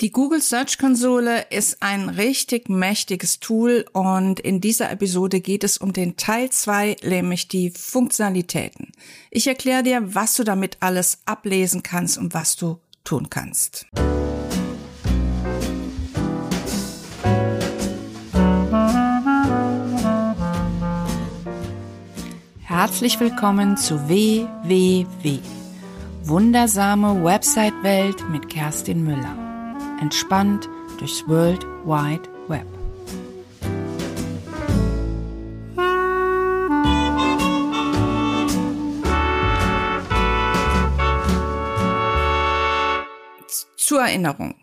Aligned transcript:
Die 0.00 0.12
Google 0.12 0.40
Search 0.40 0.78
Konsole 0.78 1.44
ist 1.50 1.82
ein 1.82 2.08
richtig 2.08 2.70
mächtiges 2.70 3.38
Tool 3.38 3.84
und 3.92 4.40
in 4.40 4.62
dieser 4.62 4.90
Episode 4.90 5.42
geht 5.42 5.62
es 5.62 5.76
um 5.76 5.92
den 5.92 6.16
Teil 6.16 6.48
2, 6.48 6.96
nämlich 7.04 7.48
die 7.48 7.68
Funktionalitäten. 7.68 8.92
Ich 9.30 9.46
erkläre 9.46 9.82
dir, 9.82 10.14
was 10.14 10.36
du 10.36 10.44
damit 10.44 10.78
alles 10.80 11.18
ablesen 11.26 11.82
kannst 11.82 12.16
und 12.16 12.32
was 12.32 12.56
du 12.56 12.80
tun 13.04 13.28
kannst. 13.28 13.88
Herzlich 22.60 23.20
willkommen 23.20 23.76
zu 23.76 24.08
WWW. 24.08 25.40
Wundersame 26.22 27.22
Website-Welt 27.22 28.30
mit 28.30 28.48
Kerstin 28.48 29.04
Müller 29.04 29.49
entspannt 30.00 30.68
durchs 30.98 31.26
World 31.28 31.64
Wide 31.84 32.28
Web. 32.48 32.66
Zur 43.76 44.02
Erinnerung. 44.02 44.54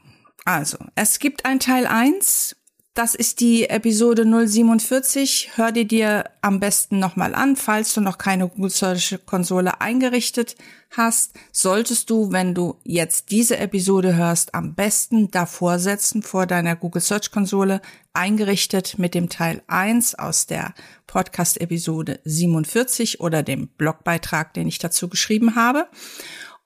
Also, 0.46 0.78
es 0.96 1.20
gibt 1.20 1.46
ein 1.46 1.60
Teil 1.60 1.86
1, 1.86 2.56
das 2.98 3.14
ist 3.14 3.42
die 3.42 3.70
Episode 3.70 4.26
047. 4.26 5.52
Hör 5.54 5.72
die 5.72 5.88
dir 5.88 6.32
am 6.42 6.60
besten 6.60 6.98
nochmal 6.98 7.36
an, 7.36 7.56
falls 7.56 7.94
du 7.94 8.02
noch 8.02 8.18
keine 8.18 8.50
Google 8.50 8.72
Search 8.72 9.20
Konsole 9.28 9.82
eingerichtet 9.82 10.56
hast. 10.90 11.34
Solltest 11.52 12.10
du, 12.10 12.32
wenn 12.32 12.56
du 12.56 12.80
jetzt 12.84 13.30
diese 13.30 13.58
Episode 13.58 14.16
hörst, 14.16 14.56
am 14.56 14.74
besten 14.74 15.30
davor 15.30 15.78
setzen 15.78 16.24
vor 16.24 16.48
deiner 16.48 16.76
Google 16.76 17.04
Search 17.04 17.30
Konsole, 17.30 17.82
eingerichtet 18.14 18.98
mit 18.98 19.14
dem 19.14 19.30
Teil 19.30 19.62
1 19.68 20.16
aus 20.16 20.48
der 20.48 20.74
Podcast 21.06 21.62
Episode 21.62 22.20
47 22.24 23.20
oder 23.20 23.44
dem 23.44 23.68
Blogbeitrag, 23.68 24.56
den 24.56 24.68
ich 24.68 24.80
dazu 24.80 25.08
geschrieben 25.08 25.56
habe. 25.56 25.88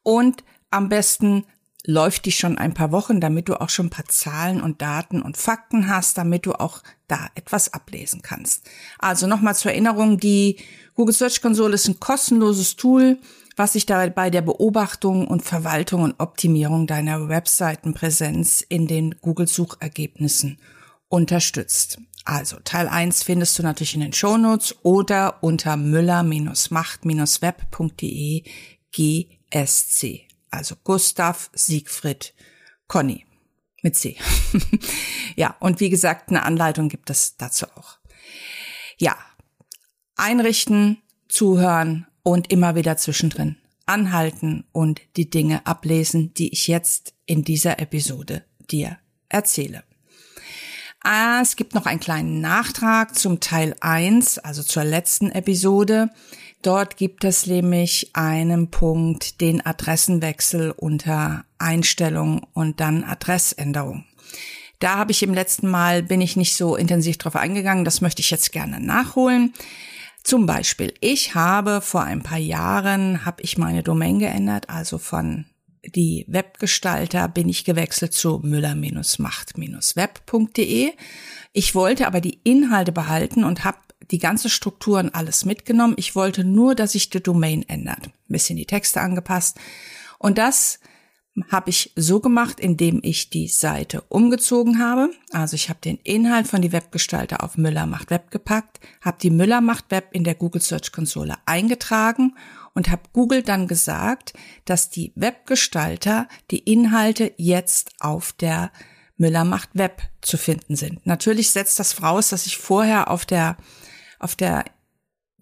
Und 0.01 0.45
am 0.69 0.87
besten 0.87 1.43
läuft 1.85 2.25
die 2.25 2.31
schon 2.31 2.57
ein 2.57 2.73
paar 2.73 2.91
Wochen, 2.91 3.19
damit 3.19 3.49
du 3.49 3.59
auch 3.59 3.69
schon 3.69 3.87
ein 3.87 3.91
paar 3.91 4.05
Zahlen 4.05 4.61
und 4.61 4.81
Daten 4.81 5.21
und 5.21 5.37
Fakten 5.37 5.87
hast, 5.87 6.17
damit 6.17 6.45
du 6.45 6.53
auch 6.53 6.81
da 7.07 7.27
etwas 7.35 7.73
ablesen 7.73 8.21
kannst. 8.21 8.69
Also 8.99 9.27
nochmal 9.27 9.55
zur 9.55 9.71
Erinnerung, 9.71 10.17
die 10.17 10.57
Google 10.95 11.15
Search 11.15 11.41
Console 11.41 11.75
ist 11.75 11.87
ein 11.87 11.99
kostenloses 11.99 12.75
Tool, 12.75 13.19
was 13.55 13.73
sich 13.73 13.85
dabei 13.85 14.09
bei 14.09 14.29
der 14.29 14.41
Beobachtung 14.41 15.27
und 15.27 15.43
Verwaltung 15.43 16.03
und 16.03 16.19
Optimierung 16.19 16.87
deiner 16.87 17.27
Webseitenpräsenz 17.27 18.61
in 18.61 18.87
den 18.87 19.15
Google 19.21 19.47
Suchergebnissen 19.47 20.59
unterstützt. 21.09 21.99
Also 22.23 22.57
Teil 22.63 22.87
1 22.87 23.23
findest 23.23 23.57
du 23.57 23.63
natürlich 23.63 23.95
in 23.95 24.01
den 24.01 24.13
Shownotes 24.13 24.75
oder 24.83 25.41
unter 25.41 25.75
müller-macht-web.de 25.75 28.43
GSC 28.91 30.30
also 30.51 30.75
Gustav, 30.83 31.49
Siegfried, 31.53 32.33
Conny 32.87 33.25
mit 33.81 33.95
C. 33.95 34.17
ja, 35.35 35.55
und 35.59 35.79
wie 35.79 35.89
gesagt, 35.89 36.29
eine 36.29 36.43
Anleitung 36.43 36.89
gibt 36.89 37.09
es 37.09 37.37
dazu 37.37 37.65
auch. 37.75 37.97
Ja, 38.97 39.17
einrichten, 40.15 41.01
zuhören 41.27 42.05
und 42.23 42.51
immer 42.51 42.75
wieder 42.75 42.97
zwischendrin 42.97 43.57
anhalten 43.85 44.65
und 44.71 45.01
die 45.17 45.29
Dinge 45.29 45.65
ablesen, 45.65 46.33
die 46.33 46.53
ich 46.53 46.67
jetzt 46.67 47.13
in 47.25 47.43
dieser 47.43 47.79
Episode 47.79 48.45
dir 48.69 48.97
erzähle. 49.27 49.83
Ah, 51.03 51.39
es 51.41 51.55
gibt 51.55 51.73
noch 51.73 51.87
einen 51.87 51.99
kleinen 51.99 52.41
Nachtrag 52.41 53.15
zum 53.15 53.39
Teil 53.39 53.75
1, 53.79 54.37
also 54.37 54.61
zur 54.61 54.83
letzten 54.83 55.31
Episode. 55.31 56.11
Dort 56.61 56.95
gibt 56.95 57.23
es 57.23 57.47
nämlich 57.47 58.11
einen 58.13 58.69
Punkt, 58.69 59.41
den 59.41 59.65
Adressenwechsel 59.65 60.69
unter 60.69 61.43
Einstellung 61.57 62.45
und 62.53 62.79
dann 62.79 63.03
Adressänderung. 63.03 64.05
Da 64.77 64.97
habe 64.97 65.11
ich 65.11 65.23
im 65.23 65.33
letzten 65.33 65.67
Mal, 65.69 66.03
bin 66.03 66.21
ich 66.21 66.35
nicht 66.35 66.55
so 66.55 66.75
intensiv 66.75 67.17
drauf 67.17 67.35
eingegangen, 67.35 67.83
das 67.83 68.01
möchte 68.01 68.21
ich 68.21 68.29
jetzt 68.29 68.51
gerne 68.51 68.79
nachholen. 68.79 69.53
Zum 70.23 70.45
Beispiel, 70.45 70.93
ich 70.99 71.33
habe 71.33 71.81
vor 71.81 72.03
ein 72.03 72.21
paar 72.21 72.37
Jahren, 72.37 73.25
habe 73.25 73.41
ich 73.41 73.57
meine 73.57 73.81
Domain 73.81 74.19
geändert, 74.19 74.69
also 74.69 74.99
von 74.99 75.45
die 75.85 76.25
Webgestalter 76.27 77.27
bin 77.27 77.47
ich 77.49 77.65
gewechselt 77.65 78.13
zu 78.13 78.39
müller-macht-web.de. 78.43 80.91
Ich 81.53 81.75
wollte 81.75 82.07
aber 82.07 82.21
die 82.21 82.39
Inhalte 82.43 82.91
behalten 82.91 83.43
und 83.43 83.63
habe 83.63 83.77
die 84.11 84.19
ganze 84.19 84.49
Struktur 84.49 84.99
und 84.99 85.15
alles 85.15 85.45
mitgenommen. 85.45 85.95
Ich 85.97 86.15
wollte 86.15 86.43
nur, 86.43 86.75
dass 86.75 86.91
sich 86.93 87.09
die 87.09 87.23
Domain 87.23 87.63
ändert. 87.67 88.07
Ein 88.07 88.13
bisschen 88.27 88.57
die 88.57 88.65
Texte 88.65 89.01
angepasst. 89.01 89.59
Und 90.19 90.37
das 90.37 90.79
habe 91.49 91.69
ich 91.69 91.93
so 91.95 92.19
gemacht, 92.19 92.59
indem 92.59 92.99
ich 93.03 93.29
die 93.29 93.47
Seite 93.47 94.01
umgezogen 94.09 94.79
habe. 94.79 95.09
Also 95.31 95.55
ich 95.55 95.69
habe 95.69 95.79
den 95.79 95.97
Inhalt 96.03 96.47
von 96.47 96.61
die 96.61 96.73
Webgestalter 96.73 97.43
auf 97.43 97.57
Müller 97.57 97.85
macht 97.85 98.09
Web 98.09 98.31
gepackt, 98.31 98.81
habe 99.01 99.17
die 99.21 99.29
Müller 99.29 99.61
macht 99.61 99.91
Web 99.91 100.09
in 100.11 100.25
der 100.25 100.35
Google 100.35 100.61
Search 100.61 100.91
Konsole 100.91 101.35
eingetragen 101.45 102.35
und 102.73 102.89
habe 102.89 103.03
Google 103.13 103.43
dann 103.43 103.67
gesagt, 103.67 104.33
dass 104.65 104.89
die 104.89 105.13
Webgestalter 105.15 106.27
die 106.51 106.59
Inhalte 106.59 107.33
jetzt 107.37 107.91
auf 107.99 108.33
der 108.33 108.71
Müller 109.17 109.45
macht 109.45 109.69
Web 109.73 110.01
zu 110.21 110.37
finden 110.37 110.75
sind. 110.75 111.05
Natürlich 111.05 111.51
setzt 111.51 111.79
das 111.79 111.93
voraus, 111.93 112.29
dass 112.29 112.45
ich 112.45 112.57
vorher 112.57 113.11
auf 113.11 113.25
der 113.25 113.57
auf 114.19 114.35
der 114.35 114.65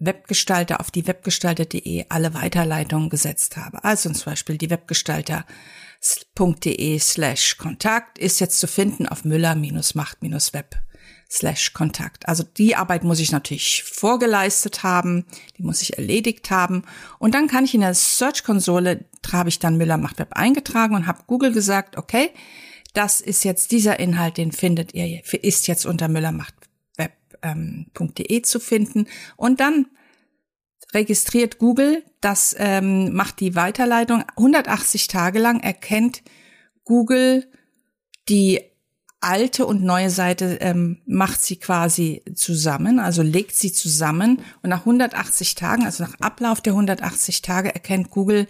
Webgestalter, 0.00 0.80
auf 0.80 0.90
die 0.90 1.06
webgestalter.de 1.06 2.06
alle 2.08 2.34
Weiterleitungen 2.34 3.10
gesetzt 3.10 3.58
habe. 3.58 3.84
Also 3.84 4.10
zum 4.10 4.24
Beispiel 4.24 4.58
die 4.58 4.70
webgestalter.de 4.70 6.98
slash 6.98 7.58
Kontakt 7.58 8.18
ist 8.18 8.40
jetzt 8.40 8.58
zu 8.58 8.66
finden 8.66 9.06
auf 9.06 9.24
Müller-Macht-Web 9.24 10.80
slash 11.30 11.72
Kontakt. 11.72 12.28
Also 12.28 12.42
die 12.42 12.74
Arbeit 12.74 13.04
muss 13.04 13.20
ich 13.20 13.30
natürlich 13.30 13.84
vorgeleistet 13.84 14.82
haben, 14.82 15.26
die 15.56 15.62
muss 15.62 15.82
ich 15.82 15.96
erledigt 15.96 16.50
haben. 16.50 16.82
Und 17.18 17.34
dann 17.34 17.46
kann 17.46 17.64
ich 17.64 17.74
in 17.74 17.82
der 17.82 17.94
Search-Konsole, 17.94 19.04
habe 19.30 19.48
ich 19.48 19.60
dann 19.60 19.76
Müller 19.76 19.96
macht 19.96 20.18
Web 20.18 20.32
eingetragen 20.32 20.96
und 20.96 21.06
habe 21.06 21.22
Google 21.26 21.52
gesagt, 21.52 21.96
okay, 21.96 22.30
das 22.94 23.20
ist 23.20 23.44
jetzt 23.44 23.70
dieser 23.70 24.00
Inhalt, 24.00 24.36
den 24.36 24.50
findet 24.50 24.94
ihr, 24.94 25.22
ist 25.42 25.68
jetzt 25.68 25.86
unter 25.86 26.08
Müller 26.08 26.32
macht 26.32 26.54
ähm, 27.42 27.86
zu 28.42 28.60
finden. 28.60 29.06
Und 29.36 29.60
dann 29.60 29.86
registriert 30.92 31.58
Google, 31.58 32.02
das 32.20 32.54
ähm, 32.58 33.12
macht 33.12 33.40
die 33.40 33.54
Weiterleitung 33.54 34.24
180 34.36 35.06
Tage 35.06 35.38
lang, 35.38 35.60
erkennt 35.60 36.22
Google 36.84 37.50
die 38.28 38.60
alte 39.20 39.66
und 39.66 39.82
neue 39.82 40.10
Seite 40.10 40.58
ähm, 40.60 40.98
macht 41.06 41.42
sie 41.42 41.56
quasi 41.56 42.22
zusammen, 42.34 42.98
also 42.98 43.22
legt 43.22 43.54
sie 43.54 43.72
zusammen. 43.72 44.42
Und 44.62 44.70
nach 44.70 44.80
180 44.80 45.54
Tagen, 45.54 45.84
also 45.84 46.04
nach 46.04 46.14
Ablauf 46.20 46.60
der 46.60 46.72
180 46.72 47.42
Tage 47.42 47.74
erkennt 47.74 48.10
Google 48.10 48.46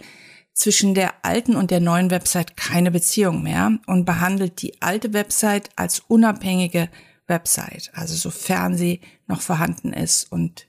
zwischen 0.53 0.93
der 0.93 1.13
alten 1.23 1.55
und 1.55 1.71
der 1.71 1.79
neuen 1.79 2.11
Website 2.11 2.57
keine 2.57 2.91
Beziehung 2.91 3.43
mehr 3.43 3.79
und 3.87 4.05
behandelt 4.05 4.61
die 4.61 4.81
alte 4.81 5.13
Website 5.13 5.69
als 5.75 6.03
unabhängige 6.07 6.89
Website, 7.27 7.91
also 7.93 8.15
sofern 8.15 8.75
sie 8.75 9.01
noch 9.27 9.41
vorhanden 9.41 9.93
ist 9.93 10.31
und 10.31 10.67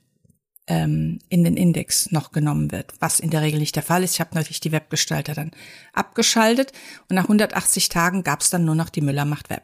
ähm, 0.67 1.19
in 1.29 1.43
den 1.43 1.57
Index 1.57 2.11
noch 2.11 2.31
genommen 2.31 2.71
wird, 2.71 2.93
was 2.99 3.19
in 3.19 3.29
der 3.29 3.41
Regel 3.41 3.59
nicht 3.59 3.75
der 3.75 3.83
Fall 3.83 4.03
ist. 4.03 4.13
Ich 4.15 4.19
habe 4.19 4.35
natürlich 4.35 4.61
die 4.61 4.71
Webgestalter 4.71 5.33
dann 5.33 5.51
abgeschaltet 5.93 6.71
und 7.09 7.15
nach 7.15 7.23
180 7.23 7.89
Tagen 7.89 8.23
gab 8.23 8.41
es 8.41 8.49
dann 8.49 8.65
nur 8.65 8.75
noch 8.75 8.89
die 8.89 9.01
Müller 9.01 9.25
macht 9.25 9.49
Web. 9.49 9.63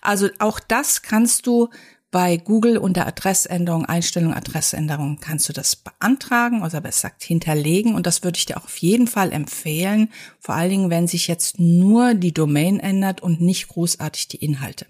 Also 0.00 0.28
auch 0.38 0.60
das 0.60 1.02
kannst 1.02 1.46
du 1.46 1.68
bei 2.10 2.38
Google 2.38 2.78
unter 2.78 3.06
Adressänderung, 3.06 3.84
Einstellung, 3.84 4.32
Adressänderung 4.32 5.18
kannst 5.20 5.48
du 5.48 5.52
das 5.52 5.76
beantragen 5.76 6.62
oder 6.62 6.80
besser 6.80 7.10
gesagt 7.10 7.22
hinterlegen 7.22 7.94
und 7.94 8.06
das 8.06 8.24
würde 8.24 8.38
ich 8.38 8.46
dir 8.46 8.56
auch 8.56 8.64
auf 8.64 8.78
jeden 8.78 9.06
Fall 9.06 9.30
empfehlen, 9.30 10.10
vor 10.40 10.54
allen 10.54 10.70
Dingen, 10.70 10.90
wenn 10.90 11.06
sich 11.06 11.28
jetzt 11.28 11.58
nur 11.58 12.14
die 12.14 12.32
Domain 12.32 12.80
ändert 12.80 13.20
und 13.20 13.42
nicht 13.42 13.68
großartig 13.68 14.28
die 14.28 14.42
Inhalte. 14.42 14.86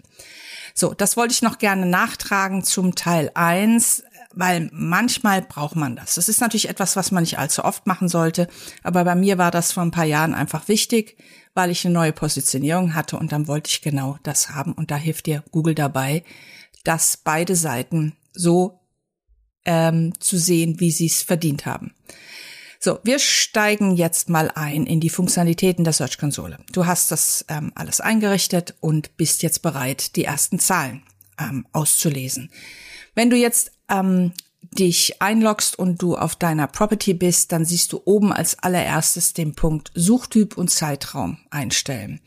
So, 0.73 0.93
das 0.93 1.17
wollte 1.17 1.33
ich 1.33 1.41
noch 1.41 1.57
gerne 1.57 1.85
nachtragen 1.85 2.63
zum 2.63 2.95
Teil 2.95 3.31
eins, 3.33 4.03
weil 4.35 4.69
manchmal 4.71 5.41
braucht 5.41 5.75
man 5.75 5.95
das. 5.95 6.15
Das 6.15 6.29
ist 6.29 6.41
natürlich 6.41 6.69
etwas, 6.69 6.95
was 6.95 7.11
man 7.11 7.23
nicht 7.23 7.39
allzu 7.39 7.63
oft 7.63 7.87
machen 7.87 8.09
sollte, 8.09 8.47
aber 8.83 9.03
bei 9.03 9.15
mir 9.15 9.37
war 9.37 9.51
das 9.51 9.71
vor 9.71 9.83
ein 9.83 9.91
paar 9.91 10.05
Jahren 10.05 10.33
einfach 10.33 10.67
wichtig, 10.67 11.17
weil 11.53 11.71
ich 11.71 11.85
eine 11.85 11.93
neue 11.93 12.13
Positionierung 12.13 12.95
hatte 12.95 13.17
und 13.17 13.31
dann 13.31 13.47
wollte 13.47 13.69
ich 13.69 13.81
genau 13.81 14.17
das 14.23 14.51
haben 14.51 14.73
und 14.73 14.91
da 14.91 14.95
hilft 14.95 15.25
dir 15.25 15.43
Google 15.51 15.75
dabei, 15.75 16.23
dass 16.83 17.17
beide 17.17 17.55
Seiten 17.55 18.15
so 18.33 18.79
ähm, 19.65 20.13
zu 20.19 20.37
sehen, 20.37 20.79
wie 20.79 20.91
sie 20.91 21.07
es 21.07 21.21
verdient 21.21 21.65
haben. 21.65 21.93
So, 22.81 22.99
wir 23.03 23.19
steigen 23.19 23.95
jetzt 23.95 24.29
mal 24.29 24.49
ein 24.55 24.85
in 24.85 25.01
die 25.01 25.09
Funktionalitäten 25.09 25.83
der 25.83 25.91
Search-Konsole. 25.91 26.59
Du 26.71 26.85
hast 26.85 27.11
das 27.11 27.43
ähm, 27.49 27.73
alles 27.75 27.99
eingerichtet 27.99 28.75
und 28.79 29.17
bist 29.17 29.43
jetzt 29.43 29.61
bereit, 29.61 30.15
die 30.15 30.23
ersten 30.23 30.59
Zahlen 30.59 31.03
ähm, 31.37 31.67
auszulesen. 31.73 32.49
Wenn 33.15 33.29
du 33.29 33.35
jetzt 33.35 33.71
ähm, 33.89 34.33
dich 34.71 35.21
einloggst 35.21 35.79
und 35.79 36.01
du 36.01 36.15
auf 36.15 36.35
deiner 36.35 36.67
Property 36.67 37.13
bist, 37.13 37.51
dann 37.51 37.65
siehst 37.65 37.91
du 37.93 38.01
oben 38.05 38.31
als 38.31 38.59
allererstes 38.59 39.33
den 39.33 39.55
Punkt 39.55 39.91
Suchtyp 39.95 40.57
und 40.57 40.69
Zeitraum 40.69 41.37
einstellen. 41.49 42.19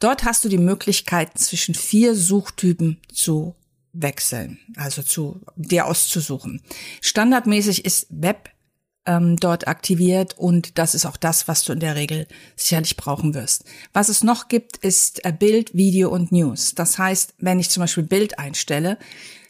Dort 0.00 0.24
hast 0.24 0.44
du 0.44 0.48
die 0.48 0.58
Möglichkeit, 0.58 1.38
zwischen 1.38 1.74
vier 1.74 2.14
Suchtypen 2.14 3.00
zu 3.12 3.54
wechseln, 3.92 4.58
also 4.76 5.02
zu 5.02 5.40
dir 5.56 5.86
auszusuchen. 5.86 6.62
Standardmäßig 7.00 7.84
ist 7.84 8.06
Web 8.10 8.50
ähm, 9.06 9.36
dort 9.36 9.68
aktiviert 9.68 10.36
und 10.38 10.78
das 10.78 10.94
ist 10.94 11.06
auch 11.06 11.16
das, 11.16 11.46
was 11.46 11.64
du 11.64 11.72
in 11.72 11.80
der 11.80 11.94
Regel 11.94 12.26
sicherlich 12.56 12.96
brauchen 12.96 13.34
wirst. 13.34 13.64
Was 13.92 14.08
es 14.08 14.24
noch 14.24 14.48
gibt, 14.48 14.78
ist 14.78 15.24
äh, 15.24 15.32
Bild, 15.32 15.74
Video 15.74 16.10
und 16.10 16.32
News. 16.32 16.74
Das 16.74 16.98
heißt, 16.98 17.34
wenn 17.38 17.60
ich 17.60 17.70
zum 17.70 17.82
Beispiel 17.82 18.04
Bild 18.04 18.38
einstelle, 18.38 18.98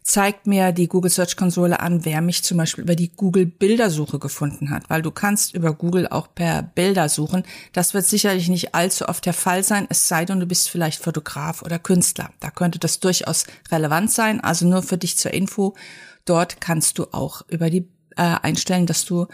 zeigt 0.04 0.46
mir 0.46 0.72
die 0.72 0.86
Google 0.86 1.10
Search 1.10 1.34
Konsole 1.34 1.80
an, 1.80 2.04
wer 2.04 2.20
mich 2.20 2.44
zum 2.44 2.58
Beispiel 2.58 2.84
über 2.84 2.94
die 2.94 3.10
Google 3.10 3.46
Bildersuche 3.46 4.18
gefunden 4.18 4.68
hat, 4.68 4.90
weil 4.90 5.00
du 5.00 5.10
kannst 5.10 5.54
über 5.54 5.72
Google 5.72 6.06
auch 6.06 6.28
per 6.34 6.62
Bilder 6.62 7.08
suchen. 7.08 7.42
Das 7.72 7.94
wird 7.94 8.04
sicherlich 8.04 8.50
nicht 8.50 8.74
allzu 8.74 9.08
oft 9.08 9.24
der 9.24 9.32
Fall 9.32 9.64
sein, 9.64 9.86
es 9.88 10.06
sei 10.06 10.26
denn, 10.26 10.40
du 10.40 10.46
bist 10.46 10.68
vielleicht 10.68 11.02
Fotograf 11.02 11.62
oder 11.62 11.78
Künstler. 11.78 12.30
Da 12.40 12.50
könnte 12.50 12.78
das 12.78 13.00
durchaus 13.00 13.46
relevant 13.72 14.10
sein. 14.10 14.40
Also 14.40 14.68
nur 14.68 14.82
für 14.82 14.98
dich 14.98 15.16
zur 15.16 15.32
Info. 15.32 15.74
Dort 16.26 16.60
kannst 16.60 16.98
du 16.98 17.06
auch 17.12 17.40
über 17.48 17.70
die 17.70 17.88
äh, 18.16 18.36
einstellen, 18.42 18.84
dass 18.84 19.06
du 19.06 19.26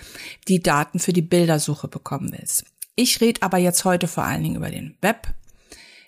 die 0.46 0.62
Daten 0.62 1.00
für 1.00 1.12
die 1.12 1.20
Bildersuche 1.20 1.88
bekommen 1.88 2.32
willst. 2.32 2.64
Ich 2.94 3.20
rede 3.20 3.42
aber 3.42 3.58
jetzt 3.58 3.84
heute 3.84 4.06
vor 4.06 4.22
allen 4.22 4.44
Dingen 4.44 4.56
über 4.56 4.70
den 4.70 4.96
Web 5.02 5.34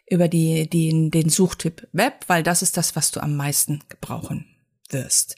über 0.09 0.29
die, 0.29 0.69
die, 0.69 1.11
den 1.11 1.31
Suchtyp 1.31 1.89
Web, 1.93 2.25
weil 2.27 2.43
das 2.43 2.61
ist 2.61 2.77
das, 2.77 2.97
was 2.97 3.13
du 3.13 3.21
am 3.21 3.35
meisten 3.35 3.81
gebrauchen 3.89 4.52
wirst. 4.93 5.37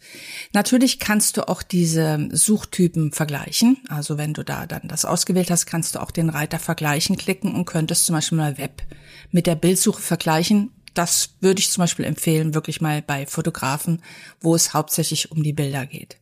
Natürlich 0.53 0.99
kannst 0.99 1.37
du 1.37 1.49
auch 1.49 1.62
diese 1.62 2.29
Suchtypen 2.31 3.12
vergleichen. 3.12 3.79
Also 3.89 4.19
wenn 4.19 4.35
du 4.35 4.45
da 4.45 4.67
dann 4.67 4.89
das 4.89 5.05
ausgewählt 5.05 5.51
hast, 5.51 5.67
kannst 5.67 5.95
du 5.95 6.01
auch 6.01 6.11
den 6.11 6.31
Reiter 6.31 6.59
vergleichen 6.59 7.17
klicken 7.17 7.55
und 7.55 7.65
könntest 7.65 8.06
zum 8.06 8.15
Beispiel 8.15 8.39
mal 8.39 8.59
Web 8.59 8.83
mit 9.31 9.47
der 9.47 9.56
Bildsuche 9.56 10.03
vergleichen. 10.03 10.71
Das 10.95 11.31
würde 11.41 11.59
ich 11.59 11.73
zum 11.73 11.83
Beispiel 11.83 12.05
empfehlen, 12.05 12.55
wirklich 12.55 12.81
mal 12.81 13.03
bei 13.03 13.27
Fotografen, 13.27 14.01
wo 14.41 14.55
es 14.55 14.75
hauptsächlich 14.75 15.33
um 15.33 15.43
die 15.43 15.53
Bilder 15.53 15.87
geht. 15.87 16.19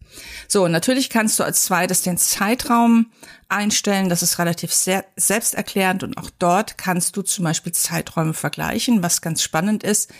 So, 0.48 0.66
natürlich 0.66 1.10
kannst 1.10 1.38
du 1.38 1.42
als 1.42 1.64
zweites 1.64 2.00
den 2.00 2.16
Zeitraum 2.16 3.12
einstellen. 3.50 4.08
Das 4.08 4.22
ist 4.22 4.38
relativ 4.38 4.72
sehr 4.72 5.04
selbsterklärend 5.16 6.02
und 6.02 6.16
auch 6.16 6.30
dort 6.38 6.78
kannst 6.78 7.16
du 7.16 7.22
zum 7.22 7.44
Beispiel 7.44 7.72
Zeiträume 7.72 8.32
vergleichen, 8.32 9.02
was 9.02 9.20
ganz 9.20 9.42
spannend 9.42 9.82
ist 9.82 10.10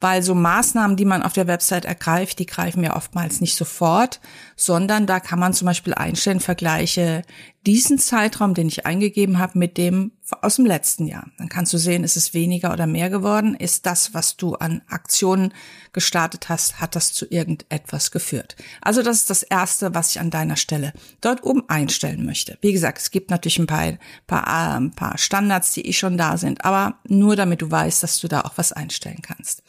weil 0.00 0.22
so 0.22 0.34
Maßnahmen, 0.34 0.96
die 0.96 1.04
man 1.04 1.22
auf 1.22 1.34
der 1.34 1.46
Website 1.46 1.84
ergreift, 1.84 2.38
die 2.38 2.46
greifen 2.46 2.82
ja 2.82 2.96
oftmals 2.96 3.40
nicht 3.40 3.54
sofort, 3.54 4.20
sondern 4.56 5.06
da 5.06 5.20
kann 5.20 5.38
man 5.38 5.52
zum 5.52 5.66
Beispiel 5.66 5.94
einstellen, 5.94 6.40
vergleiche 6.40 7.22
diesen 7.66 7.98
Zeitraum, 7.98 8.54
den 8.54 8.68
ich 8.68 8.86
eingegeben 8.86 9.38
habe, 9.38 9.58
mit 9.58 9.76
dem 9.76 10.12
aus 10.40 10.56
dem 10.56 10.64
letzten 10.64 11.06
Jahr. 11.06 11.26
Dann 11.36 11.48
kannst 11.48 11.72
du 11.72 11.78
sehen, 11.78 12.04
ist 12.04 12.16
es 12.16 12.32
weniger 12.32 12.72
oder 12.72 12.86
mehr 12.86 13.10
geworden? 13.10 13.54
Ist 13.54 13.84
das, 13.84 14.14
was 14.14 14.36
du 14.36 14.54
an 14.54 14.80
Aktionen 14.88 15.52
gestartet 15.92 16.48
hast, 16.48 16.80
hat 16.80 16.96
das 16.96 17.12
zu 17.12 17.26
irgendetwas 17.26 18.10
geführt? 18.10 18.56
Also 18.80 19.02
das 19.02 19.18
ist 19.18 19.30
das 19.30 19.42
Erste, 19.42 19.94
was 19.94 20.12
ich 20.12 20.20
an 20.20 20.30
deiner 20.30 20.56
Stelle 20.56 20.92
dort 21.20 21.44
oben 21.44 21.68
einstellen 21.68 22.24
möchte. 22.24 22.56
Wie 22.62 22.72
gesagt, 22.72 22.98
es 22.98 23.10
gibt 23.10 23.30
natürlich 23.30 23.58
ein 23.58 23.66
paar, 23.66 23.98
paar, 24.26 24.46
äh, 24.46 24.76
ein 24.78 24.92
paar 24.92 25.18
Standards, 25.18 25.72
die 25.72 25.86
eh 25.86 25.92
schon 25.92 26.16
da 26.16 26.38
sind, 26.38 26.64
aber 26.64 26.98
nur 27.08 27.36
damit 27.36 27.60
du 27.60 27.70
weißt, 27.70 28.02
dass 28.02 28.20
du 28.20 28.28
da 28.28 28.42
auch 28.42 28.52
was 28.56 28.72
einstellen 28.72 29.20
kannst. 29.22 29.62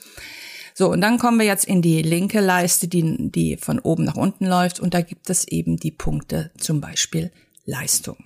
So, 0.73 0.89
und 0.89 1.01
dann 1.01 1.17
kommen 1.17 1.37
wir 1.37 1.45
jetzt 1.45 1.65
in 1.65 1.81
die 1.81 2.01
linke 2.01 2.39
Leiste, 2.39 2.87
die, 2.87 3.29
die 3.29 3.57
von 3.57 3.79
oben 3.79 4.05
nach 4.05 4.15
unten 4.15 4.45
läuft. 4.45 4.79
Und 4.79 4.93
da 4.93 5.01
gibt 5.01 5.29
es 5.29 5.45
eben 5.47 5.77
die 5.77 5.91
Punkte, 5.91 6.51
zum 6.57 6.79
Beispiel 6.79 7.31
Leistung. 7.65 8.17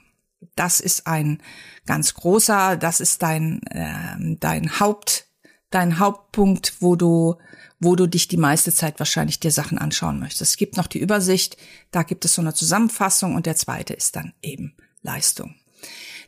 Das 0.55 0.79
ist 0.79 1.07
ein 1.07 1.41
ganz 1.85 2.13
großer, 2.13 2.77
das 2.77 2.99
ist 2.99 3.21
dein, 3.21 3.61
äh, 3.67 4.35
dein 4.39 4.79
Haupt, 4.79 5.27
dein 5.69 5.99
Hauptpunkt, 5.99 6.75
wo 6.79 6.95
du, 6.95 7.35
wo 7.79 7.95
du 7.95 8.07
dich 8.07 8.27
die 8.27 8.37
meiste 8.37 8.73
Zeit 8.73 8.99
wahrscheinlich 8.99 9.39
dir 9.39 9.51
Sachen 9.51 9.77
anschauen 9.77 10.19
möchtest. 10.19 10.41
Es 10.41 10.57
gibt 10.57 10.77
noch 10.77 10.87
die 10.87 10.99
Übersicht, 10.99 11.57
da 11.91 12.03
gibt 12.03 12.25
es 12.25 12.35
so 12.35 12.41
eine 12.41 12.53
Zusammenfassung 12.53 13.35
und 13.35 13.45
der 13.45 13.55
zweite 13.55 13.93
ist 13.93 14.15
dann 14.15 14.33
eben 14.41 14.75
Leistung. 15.01 15.55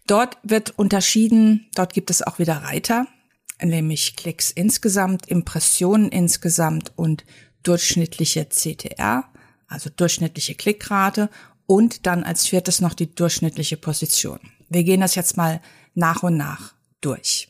Dort 0.08 0.38
wird 0.44 0.78
unterschieden, 0.78 1.68
dort 1.76 1.94
gibt 1.94 2.10
es 2.10 2.22
auch 2.22 2.40
wieder 2.40 2.64
Reiter, 2.64 3.08
nämlich 3.62 4.16
Klicks 4.16 4.52
insgesamt, 4.52 5.28
Impressionen 5.28 6.10
insgesamt 6.10 6.94
und 6.96 7.26
durchschnittliche 7.64 8.48
CTR, 8.50 9.26
also 9.68 9.90
durchschnittliche 9.90 10.56
Klickrate 10.56 11.30
und 11.68 12.08
dann 12.08 12.24
als 12.24 12.48
viertes 12.48 12.82
noch 12.82 12.96
die 12.96 13.14
durchschnittliche 13.14 13.78
Position. 13.78 14.40
Wir 14.70 14.84
gehen 14.84 15.02
das 15.02 15.16
jetzt 15.16 15.38
mal 15.38 15.62
nach 15.94 16.24
und 16.24 16.38
nach 16.38 16.74
durch. 17.02 17.50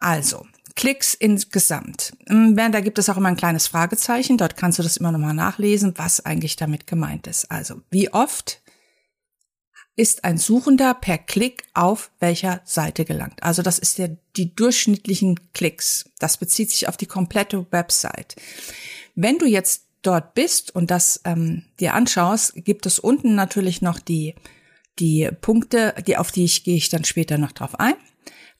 Also, 0.00 0.46
Klicks 0.76 1.14
insgesamt. 1.14 2.16
Ähm, 2.28 2.56
da 2.56 2.80
gibt 2.80 2.98
es 2.98 3.08
auch 3.08 3.16
immer 3.16 3.28
ein 3.28 3.36
kleines 3.36 3.66
Fragezeichen. 3.66 4.38
Dort 4.38 4.56
kannst 4.56 4.78
du 4.78 4.82
das 4.82 4.96
immer 4.96 5.12
nochmal 5.12 5.34
nachlesen, 5.34 5.94
was 5.96 6.24
eigentlich 6.24 6.56
damit 6.56 6.86
gemeint 6.86 7.26
ist. 7.26 7.50
Also, 7.50 7.82
wie 7.90 8.12
oft 8.12 8.60
ist 9.96 10.24
ein 10.24 10.38
Suchender 10.38 10.94
per 10.94 11.18
Klick 11.18 11.64
auf 11.74 12.10
welcher 12.18 12.60
Seite 12.64 13.04
gelangt? 13.04 13.42
Also, 13.42 13.62
das 13.62 13.78
ist 13.78 13.98
der, 13.98 14.16
die 14.36 14.54
durchschnittlichen 14.54 15.52
Klicks. 15.52 16.10
Das 16.18 16.38
bezieht 16.38 16.70
sich 16.70 16.88
auf 16.88 16.96
die 16.96 17.06
komplette 17.06 17.66
Website. 17.70 18.34
Wenn 19.14 19.38
du 19.38 19.46
jetzt 19.46 19.83
dort 20.06 20.34
bist 20.34 20.74
und 20.74 20.90
das 20.90 21.20
ähm, 21.24 21.64
dir 21.80 21.94
anschaust, 21.94 22.54
gibt 22.64 22.86
es 22.86 22.98
unten 22.98 23.34
natürlich 23.34 23.82
noch 23.82 23.98
die 23.98 24.34
die 24.98 25.28
Punkte, 25.40 25.94
die 26.06 26.16
auf 26.16 26.30
die 26.30 26.44
ich 26.44 26.62
gehe 26.62 26.76
ich 26.76 26.88
dann 26.88 27.04
später 27.04 27.38
noch 27.38 27.52
drauf 27.52 27.78
ein 27.80 27.94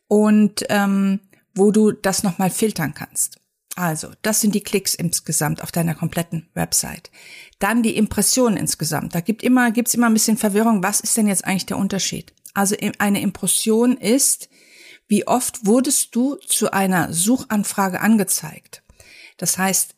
und 0.08 0.64
ähm, 0.68 1.20
wo 1.54 1.70
du 1.70 1.92
das 1.92 2.22
nochmal 2.22 2.50
filtern 2.50 2.94
kannst. 2.94 3.38
Also, 3.76 4.10
das 4.22 4.40
sind 4.40 4.54
die 4.54 4.62
Klicks 4.62 4.94
insgesamt 4.94 5.62
auf 5.62 5.72
deiner 5.72 5.94
kompletten 5.94 6.48
Website. 6.54 7.10
Dann 7.58 7.82
die 7.82 7.96
Impressionen 7.96 8.56
insgesamt. 8.56 9.14
Da 9.14 9.20
gibt 9.20 9.42
immer, 9.42 9.72
gibt's 9.72 9.94
immer 9.94 10.06
ein 10.06 10.12
bisschen 10.12 10.36
Verwirrung. 10.36 10.84
Was 10.84 11.00
ist 11.00 11.16
denn 11.16 11.26
jetzt 11.26 11.44
eigentlich 11.44 11.66
der 11.66 11.78
Unterschied? 11.78 12.32
Also, 12.54 12.76
eine 12.98 13.20
Impression 13.20 13.96
ist, 13.96 14.48
wie 15.08 15.26
oft 15.26 15.66
wurdest 15.66 16.14
du 16.14 16.36
zu 16.36 16.72
einer 16.72 17.12
Suchanfrage 17.12 18.00
angezeigt? 18.00 18.84
Das 19.38 19.58
heißt, 19.58 19.93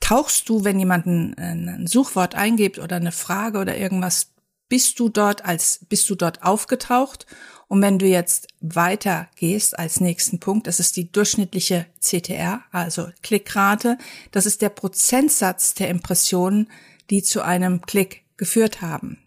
tauchst 0.00 0.48
du, 0.48 0.64
wenn 0.64 0.78
jemand 0.78 1.06
ein, 1.06 1.34
ein 1.38 1.86
Suchwort 1.86 2.34
eingibt 2.34 2.78
oder 2.78 2.96
eine 2.96 3.12
Frage 3.12 3.58
oder 3.58 3.76
irgendwas, 3.76 4.32
bist 4.68 4.98
du 5.00 5.08
dort 5.08 5.44
als, 5.44 5.80
bist 5.88 6.08
du 6.10 6.14
dort 6.14 6.42
aufgetaucht? 6.42 7.26
Und 7.68 7.82
wenn 7.82 7.98
du 7.98 8.06
jetzt 8.06 8.48
weiter 8.60 9.28
gehst 9.36 9.78
als 9.78 10.00
nächsten 10.00 10.40
Punkt, 10.40 10.66
das 10.66 10.80
ist 10.80 10.96
die 10.96 11.12
durchschnittliche 11.12 11.86
CTR, 12.00 12.62
also 12.72 13.08
Klickrate. 13.22 13.98
Das 14.30 14.46
ist 14.46 14.62
der 14.62 14.70
Prozentsatz 14.70 15.74
der 15.74 15.88
Impressionen, 15.88 16.70
die 17.10 17.22
zu 17.22 17.42
einem 17.42 17.82
Klick 17.82 18.24
geführt 18.36 18.80
haben. 18.80 19.18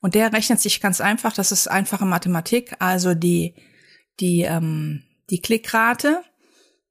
Und 0.00 0.14
der 0.14 0.32
rechnet 0.32 0.60
sich 0.60 0.80
ganz 0.80 1.00
einfach. 1.00 1.32
Das 1.32 1.52
ist 1.52 1.68
einfache 1.68 2.04
Mathematik. 2.04 2.74
Also 2.80 3.14
die, 3.14 3.54
die, 4.20 4.42
ähm, 4.42 5.02
die 5.30 5.40
Klickrate 5.40 6.22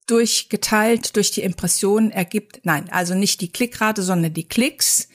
durch 0.05 0.49
geteilt 0.49 1.15
durch 1.15 1.31
die 1.31 1.41
Impression 1.41 2.11
ergibt, 2.11 2.61
nein, 2.63 2.89
also 2.91 3.15
nicht 3.15 3.41
die 3.41 3.51
Klickrate, 3.51 4.03
sondern 4.03 4.33
die 4.33 4.47
Klicks 4.47 5.07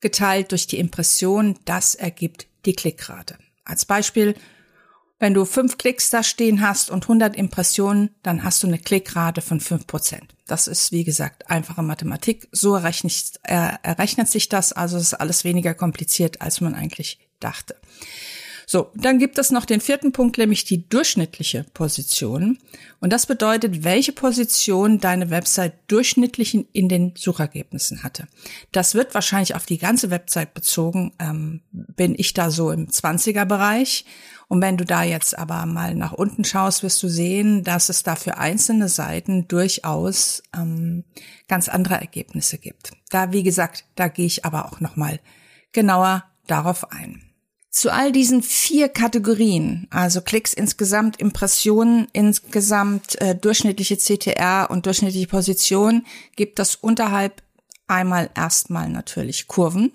geteilt 0.00 0.52
durch 0.52 0.66
die 0.66 0.78
Impression, 0.78 1.58
das 1.64 1.94
ergibt 1.94 2.46
die 2.64 2.74
Klickrate. 2.74 3.38
Als 3.64 3.84
Beispiel, 3.84 4.34
wenn 5.18 5.34
du 5.34 5.44
fünf 5.44 5.76
Klicks 5.76 6.08
da 6.08 6.22
stehen 6.22 6.62
hast 6.62 6.90
und 6.90 7.04
100 7.04 7.36
Impressionen, 7.36 8.10
dann 8.22 8.42
hast 8.42 8.62
du 8.62 8.66
eine 8.66 8.78
Klickrate 8.78 9.42
von 9.42 9.60
fünf 9.60 9.86
Prozent. 9.86 10.34
Das 10.46 10.66
ist, 10.66 10.92
wie 10.92 11.04
gesagt, 11.04 11.50
einfache 11.50 11.82
Mathematik. 11.82 12.48
So 12.52 12.74
errechnet, 12.74 13.38
äh, 13.42 13.74
errechnet 13.82 14.28
sich 14.28 14.48
das. 14.48 14.72
Also 14.72 14.96
es 14.96 15.04
ist 15.04 15.14
alles 15.14 15.44
weniger 15.44 15.74
kompliziert, 15.74 16.40
als 16.40 16.62
man 16.62 16.74
eigentlich 16.74 17.18
dachte. 17.38 17.76
So, 18.72 18.92
dann 18.94 19.18
gibt 19.18 19.36
es 19.36 19.50
noch 19.50 19.64
den 19.64 19.80
vierten 19.80 20.12
Punkt, 20.12 20.38
nämlich 20.38 20.62
die 20.62 20.88
durchschnittliche 20.88 21.66
Position. 21.74 22.56
Und 23.00 23.12
das 23.12 23.26
bedeutet, 23.26 23.82
welche 23.82 24.12
Position 24.12 25.00
deine 25.00 25.28
Website 25.30 25.72
durchschnittlich 25.88 26.56
in 26.72 26.88
den 26.88 27.12
Suchergebnissen 27.16 28.04
hatte. 28.04 28.28
Das 28.70 28.94
wird 28.94 29.12
wahrscheinlich 29.12 29.56
auf 29.56 29.66
die 29.66 29.78
ganze 29.78 30.10
Website 30.10 30.54
bezogen. 30.54 31.12
Ähm, 31.18 31.62
bin 31.72 32.14
ich 32.16 32.32
da 32.32 32.52
so 32.52 32.70
im 32.70 32.86
20er 32.86 33.44
Bereich. 33.44 34.04
Und 34.46 34.62
wenn 34.62 34.76
du 34.76 34.84
da 34.84 35.02
jetzt 35.02 35.36
aber 35.36 35.66
mal 35.66 35.96
nach 35.96 36.12
unten 36.12 36.44
schaust, 36.44 36.84
wirst 36.84 37.02
du 37.02 37.08
sehen, 37.08 37.64
dass 37.64 37.88
es 37.88 38.04
da 38.04 38.14
für 38.14 38.38
einzelne 38.38 38.88
Seiten 38.88 39.48
durchaus 39.48 40.44
ähm, 40.56 41.02
ganz 41.48 41.68
andere 41.68 41.94
Ergebnisse 41.94 42.56
gibt. 42.56 42.92
Da, 43.10 43.32
wie 43.32 43.42
gesagt, 43.42 43.84
da 43.96 44.06
gehe 44.06 44.26
ich 44.26 44.44
aber 44.44 44.66
auch 44.66 44.78
noch 44.78 44.94
mal 44.94 45.18
genauer 45.72 46.22
darauf 46.46 46.92
ein. 46.92 47.29
Zu 47.70 47.92
all 47.92 48.10
diesen 48.10 48.42
vier 48.42 48.88
Kategorien, 48.88 49.86
also 49.90 50.22
Klicks 50.22 50.52
insgesamt, 50.52 51.20
Impressionen 51.20 52.08
insgesamt, 52.12 53.20
äh, 53.20 53.36
durchschnittliche 53.36 53.96
CTR 53.96 54.68
und 54.70 54.86
durchschnittliche 54.86 55.28
Position, 55.28 56.04
gibt 56.34 56.58
es 56.58 56.74
unterhalb 56.74 57.44
einmal 57.86 58.28
erstmal 58.34 58.88
natürlich 58.88 59.46
Kurven, 59.46 59.92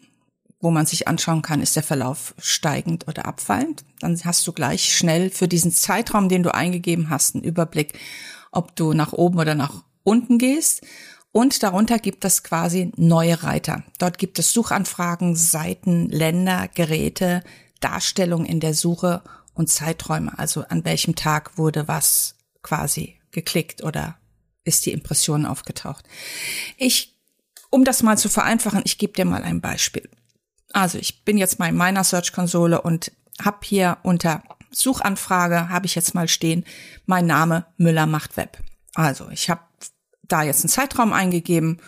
wo 0.61 0.71
man 0.71 0.85
sich 0.85 1.09
anschauen 1.09 1.41
kann, 1.41 1.61
ist 1.61 1.75
der 1.75 1.83
Verlauf 1.83 2.33
steigend 2.37 3.09
oder 3.09 3.25
abfallend. 3.25 3.83
Dann 3.99 4.17
hast 4.23 4.47
du 4.47 4.53
gleich 4.53 4.95
schnell 4.95 5.29
für 5.29 5.49
diesen 5.49 5.73
Zeitraum, 5.73 6.29
den 6.29 6.43
du 6.43 6.53
eingegeben 6.53 7.09
hast, 7.09 7.35
einen 7.35 7.43
Überblick, 7.43 7.99
ob 8.53 8.73
du 8.77 8.93
nach 8.93 9.11
oben 9.11 9.37
oder 9.37 9.53
nach 9.53 9.83
unten 10.03 10.37
gehst. 10.37 10.81
Und 11.33 11.61
darunter 11.61 11.99
gibt 11.99 12.23
es 12.23 12.43
quasi 12.43 12.93
neue 12.95 13.43
Reiter. 13.43 13.83
Dort 13.99 14.17
gibt 14.17 14.39
es 14.39 14.53
Suchanfragen, 14.53 15.35
Seiten, 15.35 16.07
Länder, 16.07 16.69
Geräte, 16.73 17.43
Darstellung 17.79 18.45
in 18.45 18.59
der 18.59 18.73
Suche 18.73 19.21
und 19.53 19.69
Zeiträume. 19.69 20.37
Also 20.37 20.65
an 20.67 20.85
welchem 20.85 21.15
Tag 21.15 21.57
wurde 21.57 21.87
was 21.87 22.35
quasi 22.61 23.19
geklickt 23.31 23.83
oder 23.83 24.17
ist 24.63 24.85
die 24.85 24.91
Impression 24.91 25.45
aufgetaucht. 25.45 26.05
Ich, 26.77 27.15
um 27.69 27.83
das 27.83 28.03
mal 28.03 28.17
zu 28.17 28.29
vereinfachen, 28.29 28.81
ich 28.85 28.97
gebe 28.97 29.13
dir 29.13 29.25
mal 29.25 29.43
ein 29.43 29.61
Beispiel. 29.61 30.09
Also 30.73 30.97
ich 30.97 31.23
bin 31.23 31.37
jetzt 31.37 31.59
mal 31.59 31.69
in 31.69 31.75
meiner 31.75 32.03
Search-Konsole 32.03 32.81
und 32.81 33.11
habe 33.41 33.59
hier 33.63 33.97
unter 34.03 34.43
Suchanfrage, 34.71 35.69
habe 35.69 35.85
ich 35.85 35.95
jetzt 35.95 36.15
mal 36.15 36.27
stehen, 36.27 36.65
mein 37.05 37.25
Name 37.25 37.65
Müller 37.77 38.07
macht 38.07 38.35
Web. 38.37 38.57
Also 38.93 39.29
ich 39.29 39.49
habe 39.49 39.61
da 40.23 40.43
jetzt 40.43 40.63
einen 40.63 40.69
Zeitraum 40.69 41.13
eingegeben 41.13 41.79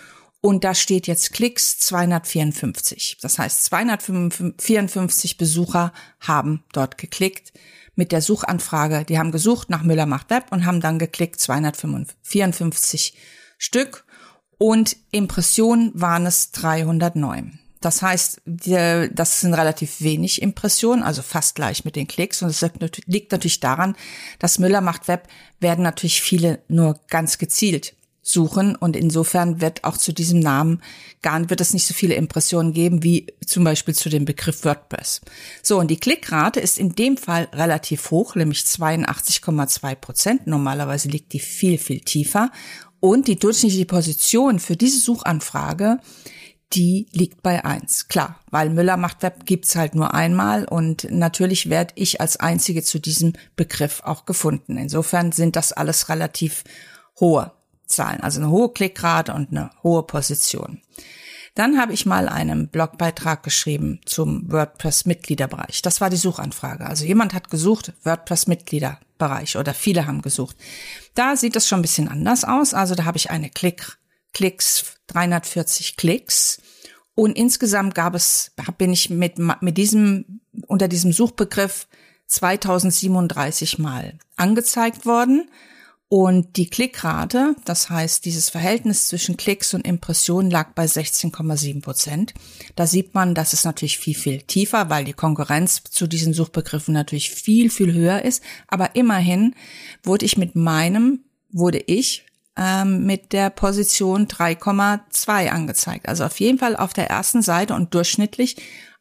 und 0.42 0.64
da 0.64 0.76
steht 0.76 1.08
jetzt 1.08 1.34
Klicks 1.34 1.78
254. 1.80 3.18
Das 3.22 3.40
heißt, 3.40 3.66
254 3.66 5.38
Besucher 5.38 5.94
haben 6.20 6.64
dort 6.74 6.98
geklickt 6.98 7.54
mit 7.96 8.12
der 8.12 8.22
Suchanfrage. 8.22 9.04
Die 9.04 9.18
haben 9.18 9.32
gesucht 9.32 9.70
nach 9.70 9.84
Müller 9.84 10.06
macht 10.06 10.30
Web 10.30 10.46
und 10.52 10.66
haben 10.66 10.82
dann 10.82 11.00
geklickt 11.00 11.40
254 11.40 13.18
Stück 13.58 14.06
und 14.58 14.96
Impressionen 15.12 15.92
waren 15.96 16.26
es 16.26 16.52
309. 16.52 17.60
Das 17.82 18.02
heißt, 18.02 18.42
das 18.46 19.42
sind 19.42 19.54
relativ 19.54 20.02
wenig 20.02 20.42
Impressionen, 20.42 21.04
also 21.04 21.22
fast 21.22 21.56
gleich 21.56 21.86
mit 21.86 21.96
den 21.96 22.08
Klicks. 22.08 22.42
Und 22.42 22.50
es 22.50 22.66
liegt 23.06 23.32
natürlich 23.32 23.60
daran, 23.60 23.96
dass 24.40 24.58
Müller 24.58 24.82
macht 24.82 25.08
Web 25.08 25.28
werden 25.60 25.84
natürlich 25.84 26.22
viele 26.22 26.64
nur 26.68 27.00
ganz 27.08 27.38
gezielt 27.38 27.96
suchen 28.28 28.76
und 28.76 28.96
insofern 28.96 29.62
wird 29.62 29.84
auch 29.84 29.98
zu 29.98 30.14
diesem 30.14 30.40
Namen 30.40 30.82
gar 31.22 31.50
wird 31.50 31.62
es 31.62 31.74
nicht 31.74 31.88
so 31.88 31.94
viele 31.94 32.16
Impressionen 32.16 32.74
geben 32.74 33.04
wie 33.04 33.28
zum 33.46 33.64
Beispiel 33.64 33.94
zu 33.94 34.10
dem 34.10 34.26
Begriff 34.26 34.64
WordPress. 34.64 35.22
So 35.62 35.80
und 35.80 35.90
die 35.90 36.00
Klickrate 36.00 36.60
ist 36.60 36.80
in 36.80 36.96
dem 36.96 37.18
Fall 37.18 37.48
relativ 37.54 38.12
hoch, 38.12 38.36
nämlich 38.36 38.60
82,2 38.60 39.96
Prozent. 39.96 40.48
Normalerweise 40.48 41.10
liegt 41.10 41.34
die 41.34 41.40
viel 41.40 41.78
viel 41.78 42.02
tiefer 42.02 42.52
und 43.00 43.28
die 43.28 43.38
durchschnittliche 43.38 43.86
Position 43.86 44.60
für 44.60 44.76
diese 44.76 45.00
Suchanfrage 45.00 46.00
die 46.74 47.08
liegt 47.14 47.44
bei 47.44 47.64
eins. 47.64 48.08
Klar, 48.10 48.40
weil 48.52 48.70
Müller 48.70 48.98
macht 48.98 49.24
Web 49.24 49.46
gibt's 49.46 49.76
halt 49.76 49.96
nur 49.96 50.14
einmal 50.14 50.66
und 50.66 51.08
natürlich 51.10 51.70
werde 51.70 51.94
ich 51.96 52.20
als 52.20 52.38
einzige 52.38 52.84
zu 52.84 53.00
diesem 53.00 53.34
Begriff 53.56 54.02
auch 54.04 54.26
gefunden. 54.26 54.78
Insofern 54.78 55.32
sind 55.32 55.56
das 55.56 55.72
alles 55.72 56.10
relativ 56.10 56.64
hohe 57.20 57.52
Zahlen, 57.88 58.22
also 58.22 58.40
eine 58.40 58.50
hohe 58.50 58.70
Klickrate 58.70 59.34
und 59.34 59.52
eine 59.52 59.72
hohe 59.84 60.04
Position. 60.04 60.82
Dann 61.58 61.80
habe 61.80 61.94
ich 61.94 62.06
mal 62.06 62.30
einen 62.30 62.68
Blogbeitrag 62.68 63.42
geschrieben 63.42 64.00
zum 64.06 64.52
WordPress-Mitgliederbereich. 64.52 65.82
Das 65.82 66.02
war 66.02 66.12
die 66.12 66.16
Suchanfrage. 66.16 66.86
Also 66.86 67.04
jemand 67.04 67.34
hat 67.34 67.50
gesucht, 67.50 67.94
WordPress-Mitgliederbereich 68.04 69.58
oder 69.58 69.74
viele 69.74 70.06
haben 70.06 70.22
gesucht. 70.22 70.56
Da 71.16 71.36
sieht 71.36 71.56
es 71.56 71.68
schon 71.68 71.80
ein 71.80 71.82
bisschen 71.82 72.10
anders 72.10 72.44
aus. 72.44 72.76
Also 72.76 72.94
da 72.94 73.06
habe 73.06 73.18
ich 73.18 73.32
eine 73.32 73.50
Klick, 73.50 73.98
Klicks, 74.36 74.98
340 75.08 75.98
Klicks. 75.98 76.62
Und 77.16 77.36
insgesamt 77.36 77.96
gab 77.96 78.14
es, 78.14 78.52
bin 78.78 78.94
ich 78.94 79.10
mit, 79.10 79.40
mit 79.40 79.78
diesem, 79.80 80.42
unter 80.68 80.88
diesem 80.88 81.12
Suchbegriff 81.12 81.88
2037 82.28 83.80
Mal 83.80 84.20
angezeigt 84.36 85.08
worden. 85.08 85.50
Und 86.10 86.56
die 86.56 86.70
Klickrate, 86.70 87.56
das 87.66 87.90
heißt 87.90 88.24
dieses 88.24 88.50
Verhältnis 88.50 89.08
zwischen 89.08 89.36
Klicks 89.36 89.74
und 89.74 89.86
Impressionen 89.86 90.50
lag 90.50 90.74
bei 90.74 90.86
16,7 90.86 91.82
Prozent. 91.82 92.34
Da 92.78 92.88
sieht 92.88 93.14
man, 93.14 93.36
dass 93.36 93.52
es 93.52 93.66
natürlich 93.66 93.98
viel, 93.98 94.16
viel 94.16 94.42
tiefer, 94.42 94.90
weil 94.90 95.04
die 95.04 95.14
Konkurrenz 95.14 95.84
zu 95.84 96.08
diesen 96.08 96.34
Suchbegriffen 96.34 96.94
natürlich 96.94 97.32
viel, 97.32 97.70
viel 97.70 97.94
höher 97.94 98.24
ist. 98.24 98.42
Aber 98.70 98.96
immerhin 98.96 99.54
wurde 100.02 100.26
ich 100.26 100.38
mit 100.38 100.56
meinem, 100.56 101.26
wurde 101.52 101.80
ich 101.80 102.26
ähm, 102.56 103.06
mit 103.06 103.34
der 103.34 103.50
Position 103.50 104.28
3,2 104.28 105.50
angezeigt. 105.50 106.08
Also 106.08 106.24
auf 106.24 106.40
jeden 106.40 106.58
Fall 106.58 106.78
auf 106.78 106.94
der 106.94 107.10
ersten 107.10 107.42
Seite 107.42 107.74
und 107.74 107.94
durchschnittlich 107.94 108.56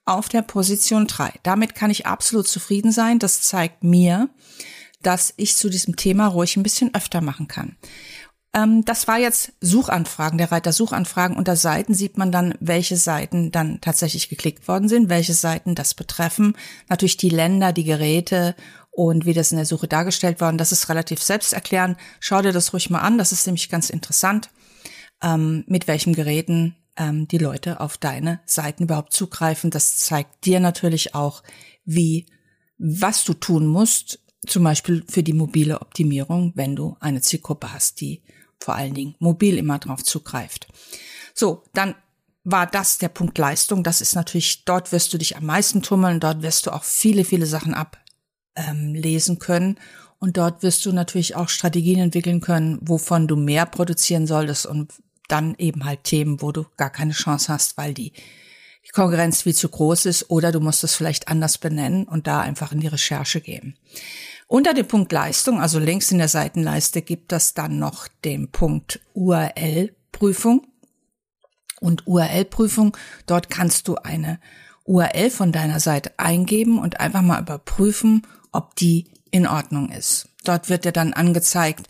auf 0.07 0.29
der 0.29 0.43
Position 0.43 1.07
3. 1.07 1.35
Damit 1.45 1.77
kann 1.77 1.91
ich 1.91 2.07
absolut 2.07 2.49
zufrieden 2.49 2.91
sein. 2.91 3.21
Das 3.21 3.43
zeigt 3.43 3.85
mir, 3.85 4.29
dass 5.03 5.35
ich 5.37 5.57
zu 5.57 5.69
diesem 5.69 5.97
Thema 5.97 6.27
ruhig 6.29 6.57
ein 6.57 6.63
bisschen 6.63 6.95
öfter 6.95 7.21
machen 7.21 7.49
kann. 7.49 7.77
Ähm, 8.57 8.85
das 8.85 9.07
war 9.07 9.19
jetzt 9.19 9.53
Suchanfragen, 9.61 10.39
der 10.39 10.51
Reiter 10.51 10.73
Suchanfragen. 10.73 11.37
Unter 11.37 11.57
Seiten 11.57 11.95
sieht 11.95 12.17
man 12.17 12.33
dann, 12.33 12.55
welche 12.61 12.97
Seiten 12.97 13.53
dann 13.53 13.81
tatsächlich 13.81 14.29
geklickt 14.29 14.67
worden 14.67 14.89
sind, 14.89 15.09
welche 15.09 15.35
Seiten 15.35 15.75
das 15.75 15.95
betreffen. 15.95 16.57
Natürlich 16.89 17.19
die 17.19 17.29
Länder, 17.29 17.73
die 17.73 17.85
Geräte 17.85 18.57
und 18.91 19.27
wie 19.27 19.35
das 19.35 19.53
in 19.53 19.59
der 19.59 19.67
Suche 19.67 19.89
dargestellt 19.89 20.41
worden. 20.41 20.57
Das 20.57 20.73
ist 20.73 20.89
relativ 20.89 21.23
selbsterklärend. 21.23 21.99
Schau 22.19 22.41
dir 22.41 22.53
das 22.53 22.73
ruhig 22.73 22.89
mal 22.89 23.01
an. 23.01 23.19
Das 23.19 23.31
ist 23.31 23.47
nämlich 23.47 23.69
ganz 23.69 23.91
interessant, 23.91 24.49
ähm, 25.23 25.65
mit 25.67 25.87
welchen 25.87 26.15
Geräten 26.15 26.77
ähm, 26.97 27.29
die 27.29 27.39
Leute 27.39 27.81
auf 27.81 27.99
deine 27.99 28.41
Seiten 28.47 28.85
überhaupt 28.85 29.13
zugreifen. 29.13 29.71
Das 29.71 29.99
zeigt 29.99 30.47
dir 30.47 30.61
natürlich 30.61 31.15
auch, 31.15 31.43
wie 31.85 32.25
was 32.79 33.25
du 33.25 33.35
tun 33.35 33.67
musst, 33.67 34.19
zum 34.47 34.65
Beispiel 34.65 35.05
für 35.09 35.23
die 35.23 35.33
mobile 35.33 35.81
Optimierung, 35.81 36.53
wenn 36.55 36.77
du 36.77 36.97
eine 37.01 37.21
Zielgruppe 37.21 37.73
hast, 37.73 38.01
die 38.01 38.23
vor 38.59 38.75
allen 38.75 38.95
Dingen 38.95 39.15
mobil 39.19 39.59
immer 39.59 39.79
drauf 39.79 40.03
zugreift. 40.03 40.67
So, 41.35 41.63
dann 41.75 41.95
war 42.45 42.67
das 42.67 42.99
der 42.99 43.09
Punkt 43.09 43.37
Leistung. 43.39 43.83
Das 43.83 44.01
ist 44.01 44.15
natürlich, 44.15 44.65
dort 44.65 44.93
wirst 44.93 45.13
du 45.13 45.19
dich 45.19 45.37
am 45.37 45.47
meisten 45.47 45.83
tummeln, 45.83 46.21
dort 46.21 46.43
wirst 46.43 46.67
du 46.67 46.71
auch 46.71 46.85
viele, 46.85 47.25
viele 47.25 47.47
Sachen 47.47 47.75
ablesen 47.75 49.35
ähm, 49.35 49.39
können. 49.39 49.81
Und 50.19 50.37
dort 50.39 50.63
wirst 50.63 50.87
du 50.87 50.93
natürlich 50.93 51.37
auch 51.37 51.49
Strategien 51.49 51.99
entwickeln 51.99 52.41
können, 52.41 52.79
wovon 52.81 53.29
du 53.29 53.37
mehr 53.37 53.67
produzieren 53.67 54.27
solltest 54.27 54.65
und 54.65 54.93
dann 55.29 55.55
eben 55.59 55.85
halt 55.85 56.05
Themen, 56.05 56.41
wo 56.41 56.53
du 56.53 56.65
gar 56.77 56.91
keine 56.91 57.13
Chance 57.13 57.53
hast, 57.53 57.77
weil 57.77 57.93
die 57.93 58.13
die 58.87 58.93
Konkurrenz 58.93 59.43
viel 59.43 59.55
zu 59.55 59.69
groß 59.69 60.07
ist 60.07 60.31
oder 60.31 60.53
du 60.53 60.61
musst 60.61 60.85
es 60.85 60.95
vielleicht 60.95 61.29
anders 61.29 61.59
benennen 61.59 62.05
und 62.05 62.27
da 62.27 62.41
einfach 62.41 62.73
in 62.73 62.81
die 62.81 62.87
Recherche 62.87 63.41
gehen. 63.41 63.77
Unter 64.49 64.75
dem 64.75 64.87
Punkt 64.87 65.11
Leistung, 65.11 65.61
also 65.61 65.79
links 65.79 66.13
in 66.13 66.19
der 66.19 66.29
Seitenleiste, 66.29 67.03
gibt 67.03 67.33
es 67.33 67.55
dann 67.55 67.79
noch 67.79 68.07
den 68.25 68.51
Punkt 68.51 69.01
URL-Prüfung. 69.15 70.67
Und 71.81 72.07
URL-Prüfung, 72.07 72.97
dort 73.27 73.51
kannst 73.51 73.89
du 73.89 73.97
eine 73.97 74.41
URL 74.85 75.31
von 75.31 75.53
deiner 75.53 75.81
Seite 75.81 76.13
eingeben 76.17 76.79
und 76.79 77.01
einfach 77.01 77.23
mal 77.23 77.41
überprüfen, 77.41 78.23
ob 78.53 78.77
die 78.77 79.11
in 79.31 79.47
Ordnung 79.47 79.91
ist. 79.91 80.29
Dort 80.45 80.69
wird 80.69 80.85
dir 80.85 80.93
dann 80.93 81.13
angezeigt, 81.13 81.89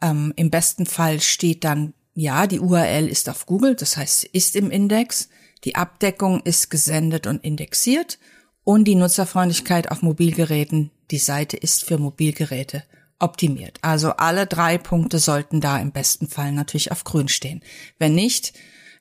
ähm, 0.00 0.32
im 0.36 0.50
besten 0.50 0.86
Fall 0.86 1.20
steht 1.20 1.64
dann, 1.64 1.94
ja, 2.14 2.46
die 2.46 2.60
URL 2.60 3.08
ist 3.08 3.28
auf 3.28 3.46
Google, 3.46 3.74
das 3.74 3.96
heißt, 3.96 4.24
ist 4.24 4.56
im 4.56 4.70
Index. 4.70 5.28
Die 5.64 5.74
Abdeckung 5.74 6.40
ist 6.42 6.70
gesendet 6.70 7.26
und 7.26 7.42
indexiert 7.44 8.18
und 8.62 8.84
die 8.84 8.94
Nutzerfreundlichkeit 8.94 9.90
auf 9.90 10.02
Mobilgeräten, 10.02 10.92
die 11.10 11.18
Seite 11.18 11.56
ist 11.56 11.84
für 11.84 11.98
Mobilgeräte 11.98 12.84
optimiert. 13.18 13.78
Also 13.82 14.10
alle 14.12 14.46
drei 14.46 14.78
Punkte 14.78 15.18
sollten 15.18 15.60
da 15.60 15.78
im 15.78 15.92
besten 15.92 16.28
Fall 16.28 16.52
natürlich 16.52 16.92
auf 16.92 17.04
grün 17.04 17.28
stehen. 17.28 17.62
Wenn 17.98 18.14
nicht, 18.14 18.52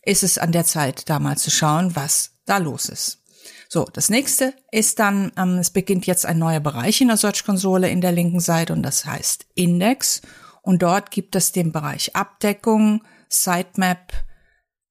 ist 0.03 0.23
es 0.23 0.37
an 0.37 0.51
der 0.51 0.65
Zeit, 0.65 1.09
da 1.09 1.19
mal 1.19 1.37
zu 1.37 1.51
schauen, 1.51 1.95
was 1.95 2.31
da 2.45 2.57
los 2.57 2.89
ist. 2.89 3.23
So, 3.69 3.85
das 3.91 4.09
nächste 4.09 4.53
ist 4.71 4.99
dann, 4.99 5.31
ähm, 5.37 5.57
es 5.57 5.71
beginnt 5.71 6.07
jetzt 6.07 6.25
ein 6.25 6.39
neuer 6.39 6.61
Bereich 6.61 7.01
in 7.01 7.09
der 7.09 7.17
Search-Konsole 7.17 7.89
in 7.89 8.01
der 8.01 8.13
linken 8.13 8.39
Seite 8.39 8.73
und 8.73 8.81
das 8.81 9.05
heißt 9.05 9.45
Index. 9.55 10.21
Und 10.61 10.81
dort 10.81 11.11
gibt 11.11 11.35
es 11.35 11.51
den 11.51 11.71
Bereich 11.71 12.15
Abdeckung, 12.15 13.03
Sitemap, 13.29 14.13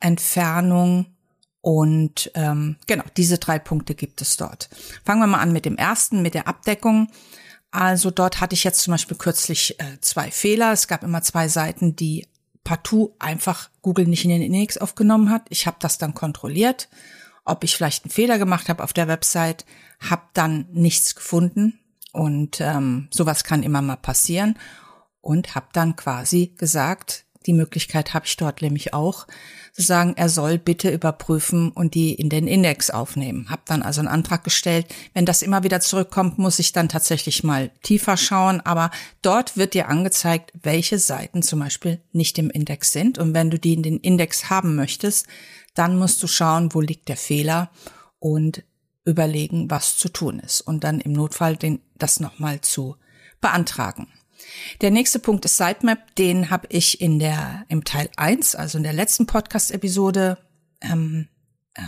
Entfernung 0.01 1.16
und 1.67 2.31
ähm, 2.35 2.77
genau, 2.87 3.03
diese 3.17 3.39
drei 3.39 3.59
Punkte 3.59 3.97
gibt 3.97 4.23
es 4.23 4.37
dort. 4.37 4.69
Fangen 5.05 5.21
wir 5.21 5.27
mal 5.27 5.41
an 5.41 5.53
mit 5.53 5.65
dem 5.65 5.77
ersten, 5.77 6.23
mit 6.23 6.35
der 6.35 6.47
Abdeckung. 6.47 7.09
Also 7.73 8.13
dort 8.13 8.41
hatte 8.41 8.55
ich 8.55 8.63
jetzt 8.63 8.83
zum 8.83 8.93
Beispiel 8.93 9.17
kürzlich 9.17 9.81
äh, 9.81 10.01
zwei 10.01 10.31
Fehler. 10.31 10.71
Es 10.71 10.87
gab 10.87 11.03
immer 11.03 11.23
zwei 11.23 11.49
Seiten, 11.49 11.97
die 11.97 12.29
partout 12.63 13.17
einfach 13.19 13.69
Google 13.83 14.07
nicht 14.07 14.25
in 14.25 14.31
den 14.31 14.43
Index 14.43 14.79
aufgenommen 14.79 15.29
hat. 15.31 15.43
Ich 15.49 15.67
habe 15.67 15.77
das 15.81 15.99
dann 15.99 16.15
kontrolliert 16.15 16.89
ob 17.47 17.65
ich 17.65 17.75
vielleicht 17.75 18.05
einen 18.05 18.11
Fehler 18.11 18.39
gemacht 18.39 18.69
habe 18.69 18.83
auf 18.83 18.93
der 18.93 19.09
Website, 19.09 19.65
habe 20.01 20.23
dann 20.35 20.67
nichts 20.73 21.15
gefunden 21.15 21.79
und 22.13 22.61
ähm, 22.61 23.09
sowas 23.11 23.45
kann 23.45 23.63
immer 23.63 23.81
mal 23.81 23.97
passieren 23.97 24.59
und 25.21 25.55
habe 25.55 25.69
dann 25.73 25.97
quasi 25.97 26.55
gesagt, 26.59 27.25
die 27.47 27.53
Möglichkeit 27.53 28.15
habe 28.15 28.27
ich 28.27 28.37
dort 28.37 28.63
nämlich 28.63 28.93
auch, 28.93 29.27
zu 29.73 29.83
sagen, 29.83 30.15
er 30.17 30.29
soll 30.29 30.59
bitte 30.59 30.91
überprüfen 30.91 31.71
und 31.71 31.95
die 31.95 32.15
in 32.15 32.29
den 32.29 32.49
Index 32.49 32.91
aufnehmen. 32.91 33.51
Hab 33.51 33.67
dann 33.67 33.83
also 33.83 34.01
einen 34.01 34.09
Antrag 34.09 34.43
gestellt. 34.43 34.87
Wenn 35.13 35.27
das 35.27 35.43
immer 35.43 35.63
wieder 35.63 35.81
zurückkommt, 35.81 36.39
muss 36.39 36.59
ich 36.59 36.73
dann 36.73 36.89
tatsächlich 36.89 37.45
mal 37.45 37.71
tiefer 37.83 38.17
schauen. 38.17 38.61
Aber 38.63 38.91
dort 39.21 39.57
wird 39.57 39.75
dir 39.75 39.89
angezeigt, 39.89 40.53
welche 40.63 40.99
Seiten 40.99 41.43
zum 41.43 41.61
Beispiel 41.61 42.01
nicht 42.13 42.39
im 42.39 42.51
Index 42.51 42.93
sind. 42.93 43.19
Und 43.19 43.35
wenn 43.35 43.51
du 43.51 43.59
die 43.59 43.75
in 43.75 43.83
den 43.83 43.99
Index 43.99 44.49
haben 44.49 44.77
möchtest, 44.77 45.27
dann 45.75 45.99
musst 45.99 46.23
du 46.23 46.27
schauen, 46.27 46.73
wo 46.73 46.81
liegt 46.81 47.09
der 47.09 47.19
Fehler 47.19 47.71
und 48.19 48.65
überlegen, 49.05 49.71
was 49.71 49.97
zu 49.97 50.09
tun 50.09 50.41
ist. 50.41 50.63
Und 50.63 50.85
dann 50.85 51.01
im 51.01 51.13
Notfall 51.13 51.57
den, 51.57 51.81
das 51.97 52.19
nochmal 52.19 52.63
zu 52.63 52.97
beantragen. 53.43 54.09
Der 54.81 54.91
nächste 54.91 55.19
Punkt 55.19 55.45
ist 55.45 55.57
Sitemap. 55.57 56.15
Den 56.17 56.51
habe 56.51 56.67
ich 56.71 57.01
in 57.01 57.19
der 57.19 57.65
im 57.69 57.85
Teil 57.85 58.11
1, 58.17 58.55
also 58.55 58.79
in 58.79 58.85
der 58.85 58.93
letzten 58.93 59.27
Podcast-Episode, 59.27 60.39
ähm, 60.81 61.29
äh, 61.75 61.83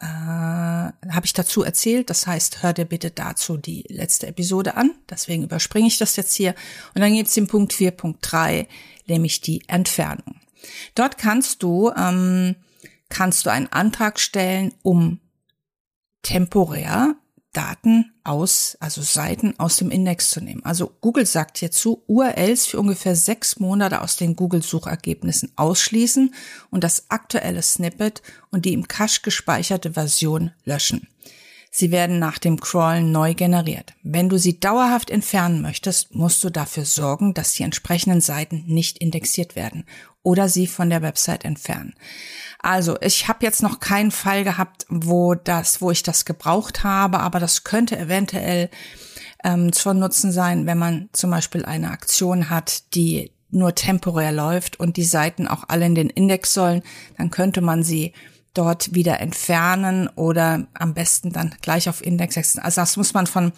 äh, 0.00 0.04
habe 0.06 1.22
ich 1.24 1.32
dazu 1.32 1.62
erzählt. 1.62 2.10
Das 2.10 2.26
heißt, 2.26 2.62
hör 2.62 2.72
dir 2.72 2.84
bitte 2.84 3.10
dazu 3.10 3.56
die 3.56 3.84
letzte 3.88 4.26
Episode 4.26 4.76
an. 4.76 4.92
Deswegen 5.08 5.44
überspringe 5.44 5.86
ich 5.86 5.98
das 5.98 6.16
jetzt 6.16 6.34
hier. 6.34 6.54
Und 6.94 7.00
dann 7.00 7.14
gibt 7.14 7.28
es 7.28 7.34
den 7.34 7.46
Punkt 7.46 7.72
4.3, 7.72 8.66
nämlich 9.06 9.40
die 9.40 9.62
Entfernung. 9.68 10.40
Dort 10.94 11.18
kannst 11.18 11.62
du 11.62 11.90
ähm, 11.96 12.56
kannst 13.08 13.46
du 13.46 13.50
einen 13.50 13.68
Antrag 13.68 14.18
stellen, 14.18 14.72
um 14.82 15.20
temporär 16.22 17.14
Daten 17.52 18.12
aus, 18.24 18.76
also 18.80 19.02
Seiten 19.02 19.58
aus 19.58 19.76
dem 19.76 19.90
Index 19.90 20.30
zu 20.30 20.40
nehmen. 20.40 20.64
Also 20.64 20.92
Google 21.00 21.26
sagt 21.26 21.58
hierzu, 21.58 22.02
URLs 22.06 22.66
für 22.66 22.80
ungefähr 22.80 23.14
sechs 23.14 23.58
Monate 23.58 24.00
aus 24.00 24.16
den 24.16 24.36
Google-Suchergebnissen 24.36 25.52
ausschließen 25.56 26.34
und 26.70 26.82
das 26.82 27.10
aktuelle 27.10 27.62
Snippet 27.62 28.22
und 28.50 28.64
die 28.64 28.72
im 28.72 28.88
Cache 28.88 29.20
gespeicherte 29.22 29.92
Version 29.92 30.52
löschen. 30.64 31.08
Sie 31.74 31.90
werden 31.90 32.18
nach 32.18 32.38
dem 32.38 32.60
Crawlen 32.60 33.12
neu 33.12 33.32
generiert. 33.32 33.94
Wenn 34.02 34.28
du 34.28 34.38
sie 34.38 34.60
dauerhaft 34.60 35.10
entfernen 35.10 35.62
möchtest, 35.62 36.14
musst 36.14 36.44
du 36.44 36.50
dafür 36.50 36.84
sorgen, 36.84 37.32
dass 37.32 37.54
die 37.54 37.62
entsprechenden 37.62 38.20
Seiten 38.20 38.64
nicht 38.66 38.98
indexiert 38.98 39.56
werden 39.56 39.86
oder 40.22 40.50
sie 40.50 40.66
von 40.66 40.90
der 40.90 41.00
Website 41.00 41.46
entfernen. 41.46 41.94
Also, 42.62 42.96
ich 43.00 43.26
habe 43.26 43.44
jetzt 43.44 43.62
noch 43.62 43.80
keinen 43.80 44.12
Fall 44.12 44.44
gehabt, 44.44 44.86
wo 44.88 45.34
das, 45.34 45.80
wo 45.80 45.90
ich 45.90 46.04
das 46.04 46.24
gebraucht 46.24 46.84
habe, 46.84 47.18
aber 47.18 47.40
das 47.40 47.64
könnte 47.64 47.98
eventuell 47.98 48.70
ähm, 49.42 49.72
von 49.72 49.98
Nutzen 49.98 50.30
sein, 50.30 50.66
wenn 50.66 50.78
man 50.78 51.08
zum 51.12 51.30
Beispiel 51.30 51.64
eine 51.64 51.90
Aktion 51.90 52.50
hat, 52.50 52.94
die 52.94 53.32
nur 53.50 53.74
temporär 53.74 54.32
läuft 54.32 54.78
und 54.78 54.96
die 54.96 55.04
Seiten 55.04 55.46
auch 55.48 55.64
alle 55.68 55.86
in 55.86 55.94
den 55.94 56.08
Index 56.08 56.54
sollen, 56.54 56.82
dann 57.18 57.30
könnte 57.30 57.60
man 57.60 57.82
sie 57.82 58.12
dort 58.54 58.94
wieder 58.94 59.20
entfernen 59.20 60.08
oder 60.08 60.66
am 60.74 60.94
besten 60.94 61.32
dann 61.32 61.54
gleich 61.62 61.88
auf 61.88 62.04
Index 62.04 62.34
setzen. 62.34 62.60
Also 62.60 62.80
das 62.80 62.96
muss 62.96 63.12
man 63.12 63.26
von 63.26 63.52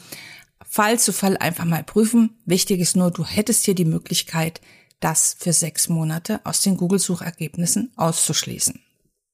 Fall 0.64 0.98
zu 0.98 1.12
Fall 1.12 1.36
einfach 1.36 1.64
mal 1.64 1.84
prüfen. 1.84 2.38
Wichtig 2.44 2.80
ist 2.80 2.96
nur, 2.96 3.10
du 3.10 3.24
hättest 3.24 3.64
hier 3.64 3.74
die 3.74 3.84
Möglichkeit, 3.84 4.60
das 5.00 5.36
für 5.38 5.52
sechs 5.52 5.88
Monate 5.88 6.40
aus 6.44 6.60
den 6.60 6.76
Google-Suchergebnissen 6.76 7.92
auszuschließen. 7.96 8.83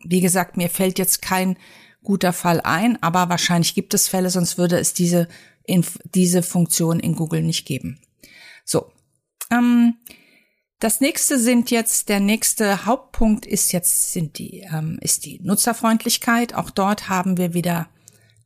Wie 0.02 0.20
gesagt, 0.20 0.56
mir 0.56 0.70
fällt 0.70 0.98
jetzt 0.98 1.22
kein 1.22 1.56
guter 2.02 2.32
Fall 2.32 2.60
ein, 2.62 3.02
aber 3.02 3.28
wahrscheinlich 3.28 3.74
gibt 3.74 3.94
es 3.94 4.08
Fälle, 4.08 4.30
sonst 4.30 4.58
würde 4.58 4.78
es 4.78 4.94
diese, 4.94 5.28
diese 6.14 6.42
Funktion 6.42 7.00
in 7.00 7.14
Google 7.14 7.42
nicht 7.42 7.66
geben. 7.66 8.00
So. 8.64 8.90
Ähm, 9.50 9.96
das 10.78 11.00
nächste 11.02 11.38
sind 11.38 11.70
jetzt, 11.70 12.08
der 12.08 12.20
nächste 12.20 12.86
Hauptpunkt 12.86 13.44
ist 13.44 13.72
jetzt, 13.72 14.12
sind 14.12 14.38
die, 14.38 14.60
ähm, 14.72 14.98
ist 15.02 15.26
die 15.26 15.38
Nutzerfreundlichkeit. 15.42 16.54
Auch 16.54 16.70
dort 16.70 17.10
haben 17.10 17.36
wir 17.36 17.52
wieder 17.52 17.88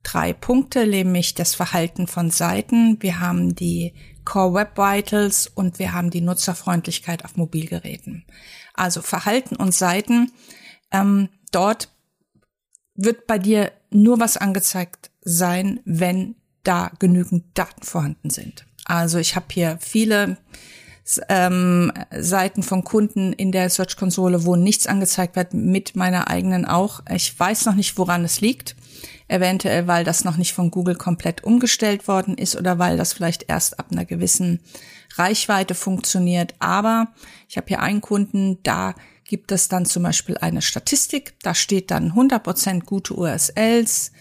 drei 0.03 0.33
Punkte, 0.33 0.87
nämlich 0.87 1.35
das 1.35 1.55
Verhalten 1.55 2.09
von 2.09 2.31
Seiten. 2.31 3.01
Wir 3.01 3.21
haben 3.21 3.55
die 3.55 3.95
Core 4.25 4.55
Web 4.55 4.77
Vitals 4.77 5.47
und 5.47 5.79
wir 5.79 5.93
haben 5.93 6.11
die 6.11 6.23
Nutzerfreundlichkeit 6.23 7.25
auf 7.25 7.37
Mobilgeräten. 7.37 8.25
Also 8.75 9.01
Verhalten 9.01 9.55
und 9.55 9.73
Seiten. 9.73 10.33
Ähm, 10.91 11.29
dort 11.55 11.89
wird 12.95 13.27
bei 13.27 13.39
dir 13.39 13.73
nur 13.91 14.21
was 14.21 14.37
angezeigt 14.37 15.11
sein, 15.23 15.81
wenn 15.85 16.37
da 16.63 16.91
genügend 16.99 17.45
Daten 17.55 17.83
vorhanden 17.83 18.31
sind. 18.31 18.67
Also 18.85 19.19
ich 19.19 19.37
habe 19.37 19.47
hier 19.51 19.79
viele 19.81 20.37
ähm, 21.29 21.93
Seiten 22.19 22.63
von 22.63 22.85
Kunden 22.85 23.33
in 23.33 23.53
der 23.53 23.69
Search-Konsole, 23.69 24.45
wo 24.45 24.57
nichts 24.57 24.87
angezeigt 24.87 25.37
wird, 25.37 25.53
mit 25.53 25.97
meiner 25.97 26.29
eigenen 26.29 26.65
auch. 26.65 27.01
Ich 27.11 27.39
weiß 27.39 27.67
noch 27.67 27.75
nicht, 27.75 27.99
woran 27.99 28.25
es 28.25 28.41
liegt. 28.41 28.77
Eventuell, 29.29 29.87
weil 29.87 30.05
das 30.05 30.25
noch 30.25 30.37
nicht 30.37 30.53
von 30.53 30.71
Google 30.71 30.97
komplett 30.97 31.45
umgestellt 31.45 32.09
worden 32.09 32.37
ist 32.37 32.57
oder 32.57 32.79
weil 32.79 32.97
das 32.97 33.13
vielleicht 33.13 33.49
erst 33.49 33.79
ab 33.79 33.87
einer 33.91 34.05
gewissen 34.05 34.61
Reichweite 35.17 35.75
funktioniert. 35.75 36.55
Aber 36.59 37.09
ich 37.49 37.57
habe 37.57 37.69
hier 37.69 37.81
einen 37.81 38.01
Kunden, 38.01 38.63
da 38.63 38.95
gibt 39.25 39.53
es 39.53 39.69
dann 39.69 39.87
zum 39.87 40.03
Beispiel 40.03 40.39
eine 40.39 40.63
Statistik. 40.63 41.35
Da 41.43 41.55
steht 41.55 41.91
dann 41.91 42.13
100% 42.13 42.85
gute 42.85 43.15
URLs, 43.15 44.13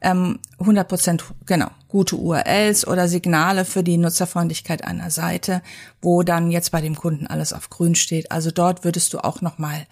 ähm, 0.00 0.38
100% 0.58 1.22
genau 1.46 1.70
gute 1.88 2.16
URLs 2.16 2.86
oder 2.86 3.06
Signale 3.06 3.64
für 3.64 3.82
die 3.82 3.98
Nutzerfreundlichkeit 3.98 4.82
einer 4.82 5.10
Seite, 5.10 5.62
wo 6.00 6.22
dann 6.22 6.50
jetzt 6.50 6.72
bei 6.72 6.80
dem 6.80 6.96
Kunden 6.96 7.26
alles 7.26 7.52
auf 7.52 7.70
grün 7.70 7.94
steht. 7.94 8.32
Also 8.32 8.50
dort 8.50 8.82
würdest 8.84 9.12
du 9.12 9.18
auch 9.18 9.42
nochmal 9.42 9.86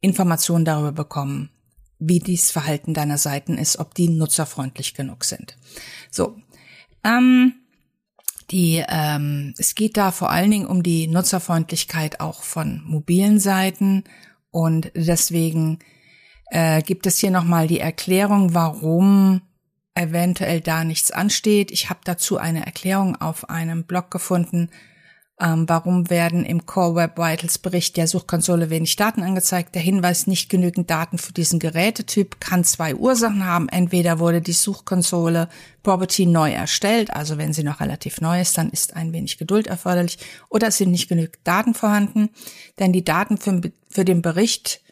Informationen 0.00 0.66
darüber 0.66 0.92
bekommen, 0.92 1.50
wie 1.98 2.18
dies 2.18 2.50
Verhalten 2.50 2.92
deiner 2.92 3.16
Seiten 3.16 3.56
ist, 3.56 3.78
ob 3.78 3.94
die 3.94 4.08
nutzerfreundlich 4.08 4.92
genug 4.94 5.24
sind. 5.24 5.56
So, 6.10 6.36
ähm, 7.02 7.54
die, 8.54 8.84
ähm, 8.88 9.52
es 9.58 9.74
geht 9.74 9.96
da 9.96 10.12
vor 10.12 10.30
allen 10.30 10.52
Dingen 10.52 10.66
um 10.66 10.84
die 10.84 11.08
Nutzerfreundlichkeit 11.08 12.20
auch 12.20 12.44
von 12.44 12.82
mobilen 12.86 13.40
Seiten 13.40 14.04
und 14.52 14.92
deswegen 14.94 15.80
äh, 16.52 16.80
gibt 16.82 17.08
es 17.08 17.18
hier 17.18 17.32
nochmal 17.32 17.66
die 17.66 17.80
Erklärung, 17.80 18.54
warum 18.54 19.42
eventuell 19.94 20.60
da 20.60 20.84
nichts 20.84 21.10
ansteht. 21.10 21.72
Ich 21.72 21.90
habe 21.90 21.98
dazu 22.04 22.38
eine 22.38 22.64
Erklärung 22.64 23.16
auf 23.20 23.50
einem 23.50 23.82
Blog 23.84 24.12
gefunden. 24.12 24.70
Ähm, 25.40 25.68
warum 25.68 26.10
werden 26.10 26.44
im 26.44 26.64
Core 26.64 26.94
Web 26.94 27.18
Vitals 27.18 27.58
Bericht 27.58 27.96
der 27.96 28.06
Suchkonsole 28.06 28.70
wenig 28.70 28.94
Daten 28.94 29.22
angezeigt? 29.22 29.74
Der 29.74 29.82
Hinweis 29.82 30.28
nicht 30.28 30.48
genügend 30.48 30.90
Daten 30.90 31.18
für 31.18 31.32
diesen 31.32 31.58
Gerätetyp 31.58 32.40
kann 32.40 32.62
zwei 32.62 32.94
Ursachen 32.94 33.44
haben. 33.44 33.68
Entweder 33.68 34.20
wurde 34.20 34.40
die 34.40 34.52
Suchkonsole 34.52 35.48
Property 35.82 36.26
neu 36.26 36.52
erstellt, 36.52 37.10
also 37.10 37.36
wenn 37.36 37.52
sie 37.52 37.64
noch 37.64 37.80
relativ 37.80 38.20
neu 38.20 38.40
ist, 38.40 38.56
dann 38.56 38.70
ist 38.70 38.94
ein 38.94 39.12
wenig 39.12 39.36
Geduld 39.36 39.66
erforderlich, 39.66 40.18
oder 40.48 40.68
es 40.68 40.78
sind 40.78 40.92
nicht 40.92 41.08
genügend 41.08 41.38
Daten 41.42 41.74
vorhanden, 41.74 42.30
denn 42.78 42.92
die 42.92 43.04
Daten 43.04 43.36
für, 43.36 43.60
für 43.90 44.04
den 44.04 44.22
Bericht 44.22 44.82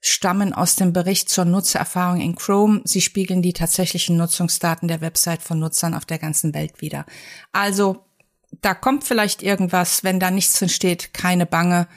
stammen 0.00 0.52
aus 0.52 0.76
dem 0.76 0.92
Bericht 0.92 1.28
zur 1.28 1.44
Nutzererfahrung 1.44 2.20
in 2.20 2.34
Chrome. 2.34 2.82
Sie 2.84 3.00
spiegeln 3.00 3.40
die 3.40 3.52
tatsächlichen 3.52 4.16
Nutzungsdaten 4.16 4.88
der 4.88 5.00
Website 5.00 5.42
von 5.42 5.58
Nutzern 5.58 5.94
auf 5.94 6.04
der 6.04 6.18
ganzen 6.18 6.54
Welt 6.54 6.80
wider. 6.80 7.06
Also, 7.52 8.05
da 8.62 8.74
kommt 8.74 9.04
vielleicht 9.04 9.42
irgendwas, 9.42 10.04
wenn 10.04 10.20
da 10.20 10.30
nichts 10.30 10.58
drin 10.58 10.68
steht, 10.68 11.14
keine 11.14 11.46
Bange. 11.46 11.88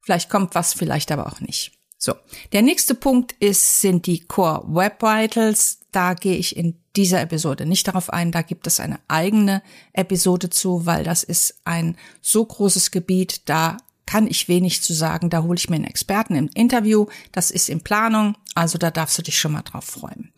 Vielleicht 0.00 0.30
kommt 0.30 0.54
was, 0.54 0.74
vielleicht 0.74 1.10
aber 1.12 1.26
auch 1.26 1.40
nicht. 1.40 1.72
So. 1.98 2.14
Der 2.52 2.62
nächste 2.62 2.94
Punkt 2.94 3.32
ist, 3.40 3.80
sind 3.80 4.06
die 4.06 4.26
Core 4.26 4.64
Web 4.66 5.00
Vitals. 5.02 5.80
Da 5.90 6.14
gehe 6.14 6.36
ich 6.36 6.56
in 6.56 6.78
dieser 6.96 7.20
Episode 7.20 7.64
nicht 7.66 7.88
darauf 7.88 8.12
ein. 8.12 8.30
Da 8.30 8.42
gibt 8.42 8.66
es 8.66 8.80
eine 8.80 9.00
eigene 9.08 9.62
Episode 9.92 10.50
zu, 10.50 10.86
weil 10.86 11.04
das 11.04 11.22
ist 11.22 11.60
ein 11.64 11.96
so 12.20 12.44
großes 12.44 12.90
Gebiet. 12.90 13.48
Da 13.48 13.78
kann 14.06 14.26
ich 14.26 14.48
wenig 14.48 14.82
zu 14.82 14.92
sagen. 14.92 15.30
Da 15.30 15.42
hole 15.42 15.56
ich 15.56 15.70
mir 15.70 15.76
einen 15.76 15.84
Experten 15.84 16.36
im 16.36 16.50
Interview. 16.54 17.06
Das 17.32 17.50
ist 17.50 17.68
in 17.68 17.80
Planung, 17.80 18.36
also 18.54 18.78
da 18.78 18.90
darfst 18.90 19.18
du 19.18 19.22
dich 19.22 19.38
schon 19.38 19.52
mal 19.52 19.62
drauf 19.62 19.84
freuen. 19.84 20.32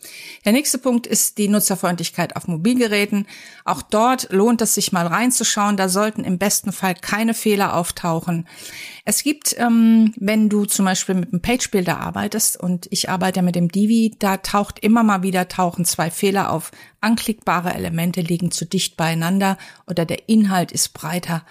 Der 0.45 0.53
nächste 0.53 0.79
Punkt 0.79 1.07
ist 1.07 1.39
die 1.39 1.49
Nutzerfreundlichkeit 1.49 2.37
auf 2.37 2.49
Mobilgeräten. 2.49 3.27
Auch 3.65 3.83
dort 3.83 4.33
lohnt 4.33 4.63
es 4.63 4.75
sich 4.75 4.93
mal 4.93 5.07
reinzuschauen. 5.07 5.77
Da 5.77 5.89
sollten 5.89 6.25
im 6.25 6.39
besten 6.39 6.73
Fall 6.73 6.95
keine 6.95 7.35
Fehler 7.35 7.75
auftauchen. 7.75 8.47
Es 9.05 9.23
gibt, 9.23 9.55
ähm, 9.59 10.15
wenn 10.17 10.49
du 10.49 10.65
zum 10.65 10.85
Beispiel 10.85 11.15
mit 11.15 11.33
einem 11.33 11.43
Page-Builder 11.43 11.99
arbeitest 11.99 12.59
und 12.59 12.87
ich 12.91 13.11
arbeite 13.11 13.43
mit 13.43 13.55
dem 13.57 13.71
Divi, 13.71 14.15
da 14.19 14.39
taucht 14.39 14.79
immer 14.79 15.03
mal 15.03 15.23
wieder 15.23 15.49
tauchen 15.49 15.85
zwei 15.85 16.11
Fehler 16.11 16.51
auf. 16.51 16.71
Anklickbare 17.01 17.75
Elemente 17.75 18.21
liegen 18.21 18.51
zu 18.51 18.65
dicht 18.65 18.97
beieinander 18.97 19.59
oder 19.87 20.05
der 20.05 20.29
Inhalt 20.29 20.73
ist 20.73 20.93
breiter 20.95 21.45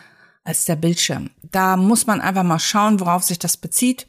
als 0.46 0.64
der 0.66 0.78
Bildschirm. 0.78 1.32
Da 1.52 1.76
muss 1.76 2.08
man 2.08 2.22
einfach 2.22 2.44
mal 2.44 2.60
schauen, 2.60 3.02
worauf 3.02 3.24
sich 3.24 3.40
das 3.40 3.58
bezieht. 3.58 4.08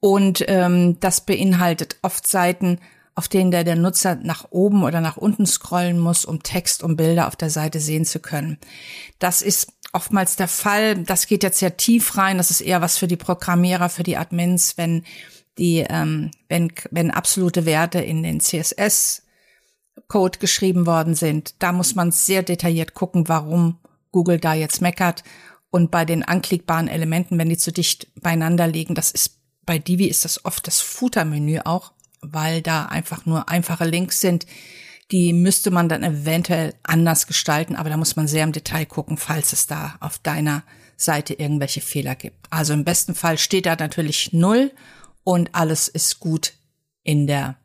Und 0.00 0.44
ähm, 0.48 0.98
das 1.00 1.20
beinhaltet 1.20 1.96
oft 2.02 2.26
Seiten, 2.26 2.80
auf 3.14 3.28
denen 3.28 3.50
der, 3.50 3.64
der 3.64 3.76
Nutzer 3.76 4.16
nach 4.16 4.46
oben 4.50 4.84
oder 4.84 5.00
nach 5.00 5.16
unten 5.16 5.44
scrollen 5.44 5.98
muss, 5.98 6.24
um 6.24 6.42
Text 6.42 6.82
und 6.82 6.96
Bilder 6.96 7.26
auf 7.26 7.36
der 7.36 7.50
Seite 7.50 7.80
sehen 7.80 8.04
zu 8.04 8.20
können. 8.20 8.58
Das 9.18 9.42
ist 9.42 9.72
oftmals 9.92 10.36
der 10.36 10.48
Fall. 10.48 11.02
Das 11.02 11.26
geht 11.26 11.42
jetzt 11.42 11.58
sehr 11.58 11.76
tief 11.76 12.16
rein. 12.16 12.38
Das 12.38 12.50
ist 12.50 12.60
eher 12.60 12.80
was 12.80 12.96
für 12.96 13.08
die 13.08 13.16
Programmierer, 13.16 13.88
für 13.88 14.04
die 14.04 14.16
Admins, 14.16 14.78
wenn 14.78 15.04
die, 15.58 15.84
ähm, 15.88 16.30
wenn, 16.48 16.72
wenn 16.90 17.10
absolute 17.10 17.66
Werte 17.66 17.98
in 17.98 18.22
den 18.22 18.40
CSS 18.40 19.24
Code 20.06 20.38
geschrieben 20.38 20.86
worden 20.86 21.14
sind. 21.16 21.60
Da 21.60 21.72
muss 21.72 21.96
man 21.96 22.12
sehr 22.12 22.44
detailliert 22.44 22.94
gucken, 22.94 23.28
warum 23.28 23.78
Google 24.12 24.38
da 24.38 24.54
jetzt 24.54 24.80
meckert. 24.80 25.24
Und 25.70 25.90
bei 25.90 26.04
den 26.04 26.22
anklickbaren 26.22 26.88
Elementen, 26.88 27.38
wenn 27.38 27.48
die 27.48 27.58
zu 27.58 27.72
dicht 27.72 28.08
beieinander 28.20 28.66
liegen, 28.66 28.94
das 28.94 29.10
ist 29.10 29.38
bei 29.66 29.78
Divi 29.78 30.06
ist 30.06 30.24
das 30.24 30.44
oft 30.46 30.66
das 30.66 30.80
Footer-Menü 30.80 31.60
auch 31.64 31.92
weil 32.20 32.62
da 32.62 32.86
einfach 32.86 33.26
nur 33.26 33.48
einfache 33.48 33.84
Links 33.84 34.20
sind. 34.20 34.46
Die 35.10 35.32
müsste 35.32 35.70
man 35.70 35.88
dann 35.88 36.02
eventuell 36.02 36.74
anders 36.82 37.26
gestalten, 37.26 37.76
aber 37.76 37.88
da 37.88 37.96
muss 37.96 38.16
man 38.16 38.28
sehr 38.28 38.44
im 38.44 38.52
Detail 38.52 38.84
gucken, 38.84 39.16
falls 39.16 39.52
es 39.52 39.66
da 39.66 39.96
auf 40.00 40.18
deiner 40.18 40.64
Seite 40.96 41.34
irgendwelche 41.34 41.80
Fehler 41.80 42.14
gibt. 42.14 42.46
Also 42.50 42.74
im 42.74 42.84
besten 42.84 43.14
Fall 43.14 43.38
steht 43.38 43.66
da 43.66 43.76
natürlich 43.76 44.32
null 44.32 44.72
und 45.24 45.54
alles 45.54 45.88
ist 45.88 46.20
gut 46.20 46.54
in 47.04 47.26
der 47.26 47.56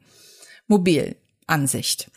Mobilansicht. 0.67 2.11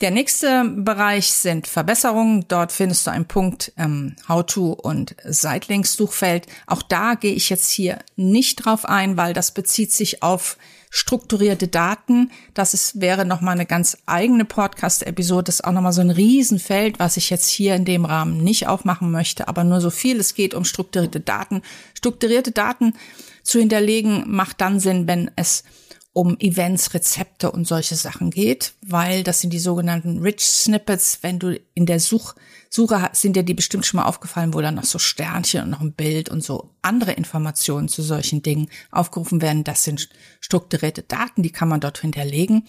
Der 0.00 0.12
nächste 0.12 0.64
Bereich 0.64 1.32
sind 1.32 1.66
Verbesserungen. 1.66 2.44
Dort 2.46 2.70
findest 2.70 3.04
du 3.04 3.10
einen 3.10 3.24
Punkt 3.24 3.72
ähm, 3.76 4.14
How-to 4.28 4.72
und 4.72 5.16
Seitlinks-Suchfeld. 5.24 6.46
Auch 6.68 6.82
da 6.82 7.14
gehe 7.16 7.34
ich 7.34 7.50
jetzt 7.50 7.68
hier 7.68 7.98
nicht 8.14 8.64
drauf 8.64 8.84
ein, 8.84 9.16
weil 9.16 9.32
das 9.32 9.50
bezieht 9.50 9.90
sich 9.90 10.22
auf 10.22 10.56
strukturierte 10.90 11.66
Daten. 11.66 12.30
Das 12.54 12.74
ist, 12.74 13.00
wäre 13.00 13.24
nochmal 13.24 13.54
eine 13.54 13.66
ganz 13.66 13.98
eigene 14.06 14.44
Podcast-Episode. 14.44 15.44
Das 15.44 15.56
ist 15.56 15.64
auch 15.64 15.72
nochmal 15.72 15.92
so 15.92 16.00
ein 16.00 16.10
Riesenfeld, 16.10 17.00
was 17.00 17.16
ich 17.16 17.28
jetzt 17.28 17.48
hier 17.48 17.74
in 17.74 17.84
dem 17.84 18.04
Rahmen 18.04 18.44
nicht 18.44 18.68
aufmachen 18.68 19.10
möchte, 19.10 19.48
aber 19.48 19.64
nur 19.64 19.80
so 19.80 19.90
viel. 19.90 20.20
Es 20.20 20.34
geht 20.34 20.54
um 20.54 20.64
strukturierte 20.64 21.18
Daten. 21.18 21.62
Strukturierte 21.94 22.52
Daten 22.52 22.94
zu 23.42 23.58
hinterlegen 23.58 24.22
macht 24.28 24.60
dann 24.60 24.78
Sinn, 24.78 25.08
wenn 25.08 25.28
es 25.34 25.64
um 26.12 26.38
Events, 26.40 26.94
Rezepte 26.94 27.50
und 27.50 27.66
solche 27.66 27.94
Sachen 27.94 28.30
geht, 28.30 28.74
weil 28.84 29.22
das 29.22 29.40
sind 29.40 29.52
die 29.52 29.58
sogenannten 29.58 30.18
Rich 30.18 30.40
Snippets. 30.40 31.18
Wenn 31.22 31.38
du 31.38 31.60
in 31.74 31.86
der 31.86 32.00
Such 32.00 32.34
Suche 32.70 33.08
sind 33.12 33.34
dir 33.34 33.44
die 33.44 33.54
bestimmt 33.54 33.86
schon 33.86 33.98
mal 33.98 34.06
aufgefallen, 34.06 34.52
wo 34.52 34.60
dann 34.60 34.74
noch 34.74 34.84
so 34.84 34.98
Sternchen 34.98 35.62
und 35.62 35.70
noch 35.70 35.80
ein 35.80 35.92
Bild 35.92 36.28
und 36.28 36.42
so 36.42 36.70
andere 36.82 37.12
Informationen 37.12 37.88
zu 37.88 38.02
solchen 38.02 38.42
Dingen 38.42 38.68
aufgerufen 38.90 39.40
werden. 39.40 39.64
Das 39.64 39.84
sind 39.84 40.08
strukturierte 40.40 41.02
Daten, 41.02 41.42
die 41.42 41.52
kann 41.52 41.68
man 41.68 41.80
dort 41.80 41.98
hinterlegen. 41.98 42.66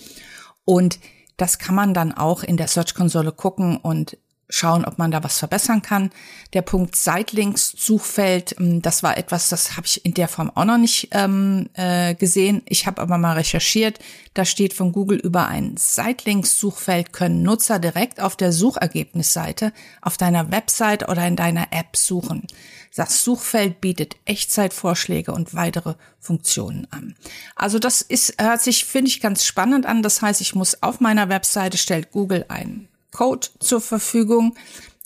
Und 0.63 0.99
das 1.37 1.57
kann 1.57 1.75
man 1.75 1.93
dann 1.93 2.13
auch 2.13 2.43
in 2.43 2.57
der 2.57 2.67
Search-Konsole 2.67 3.31
gucken 3.31 3.77
und 3.77 4.17
schauen, 4.49 4.83
ob 4.83 4.97
man 4.97 5.11
da 5.11 5.23
was 5.23 5.37
verbessern 5.37 5.81
kann. 5.81 6.09
Der 6.53 6.63
Punkt 6.63 6.95
Seitlinks-Suchfeld, 6.95 8.55
ähm, 8.59 8.81
das 8.81 9.03
war 9.03 9.17
etwas, 9.17 9.49
das 9.49 9.77
habe 9.77 9.85
ich 9.85 10.03
in 10.05 10.13
der 10.13 10.27
Form 10.27 10.51
auch 10.53 10.65
noch 10.65 10.77
nicht 10.77 11.09
ähm, 11.11 11.69
äh, 11.73 12.15
gesehen. 12.15 12.63
Ich 12.65 12.87
habe 12.87 13.01
aber 13.01 13.17
mal 13.17 13.33
recherchiert. 13.33 13.99
Da 14.33 14.45
steht 14.45 14.73
von 14.73 14.91
Google 14.91 15.19
über 15.19 15.47
ein 15.47 15.77
Seitlinks-Suchfeld 15.77 17.13
können 17.13 17.43
Nutzer 17.43 17.79
direkt 17.79 18.19
auf 18.19 18.35
der 18.35 18.51
Suchergebnisseite 18.51 19.71
auf 20.01 20.17
deiner 20.17 20.51
Website 20.51 21.07
oder 21.07 21.25
in 21.27 21.35
deiner 21.35 21.67
App 21.71 21.95
suchen. 21.95 22.47
Das 22.95 23.23
Suchfeld 23.23 23.79
bietet 23.81 24.17
Echtzeitvorschläge 24.25 25.31
und 25.31 25.53
weitere 25.53 25.93
Funktionen 26.19 26.87
an. 26.91 27.15
Also 27.55 27.79
das 27.79 28.01
ist, 28.01 28.35
hört 28.41 28.61
sich, 28.61 28.83
finde 28.83 29.09
ich, 29.09 29.21
ganz 29.21 29.45
spannend 29.45 29.85
an. 29.85 30.01
Das 30.01 30.21
heißt, 30.21 30.41
ich 30.41 30.55
muss 30.55 30.81
auf 30.81 30.99
meiner 30.99 31.29
Webseite 31.29 31.77
stellt 31.77 32.11
Google 32.11 32.45
ein 32.49 32.88
Code 33.11 33.47
zur 33.59 33.81
Verfügung, 33.81 34.55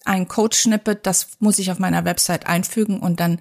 ein 0.05 0.27
Code-Snippet, 0.27 1.05
das 1.05 1.29
muss 1.39 1.59
ich 1.59 1.71
auf 1.71 1.79
meiner 1.79 2.05
Website 2.05 2.47
einfügen. 2.47 2.99
Und 2.99 3.19
dann 3.19 3.39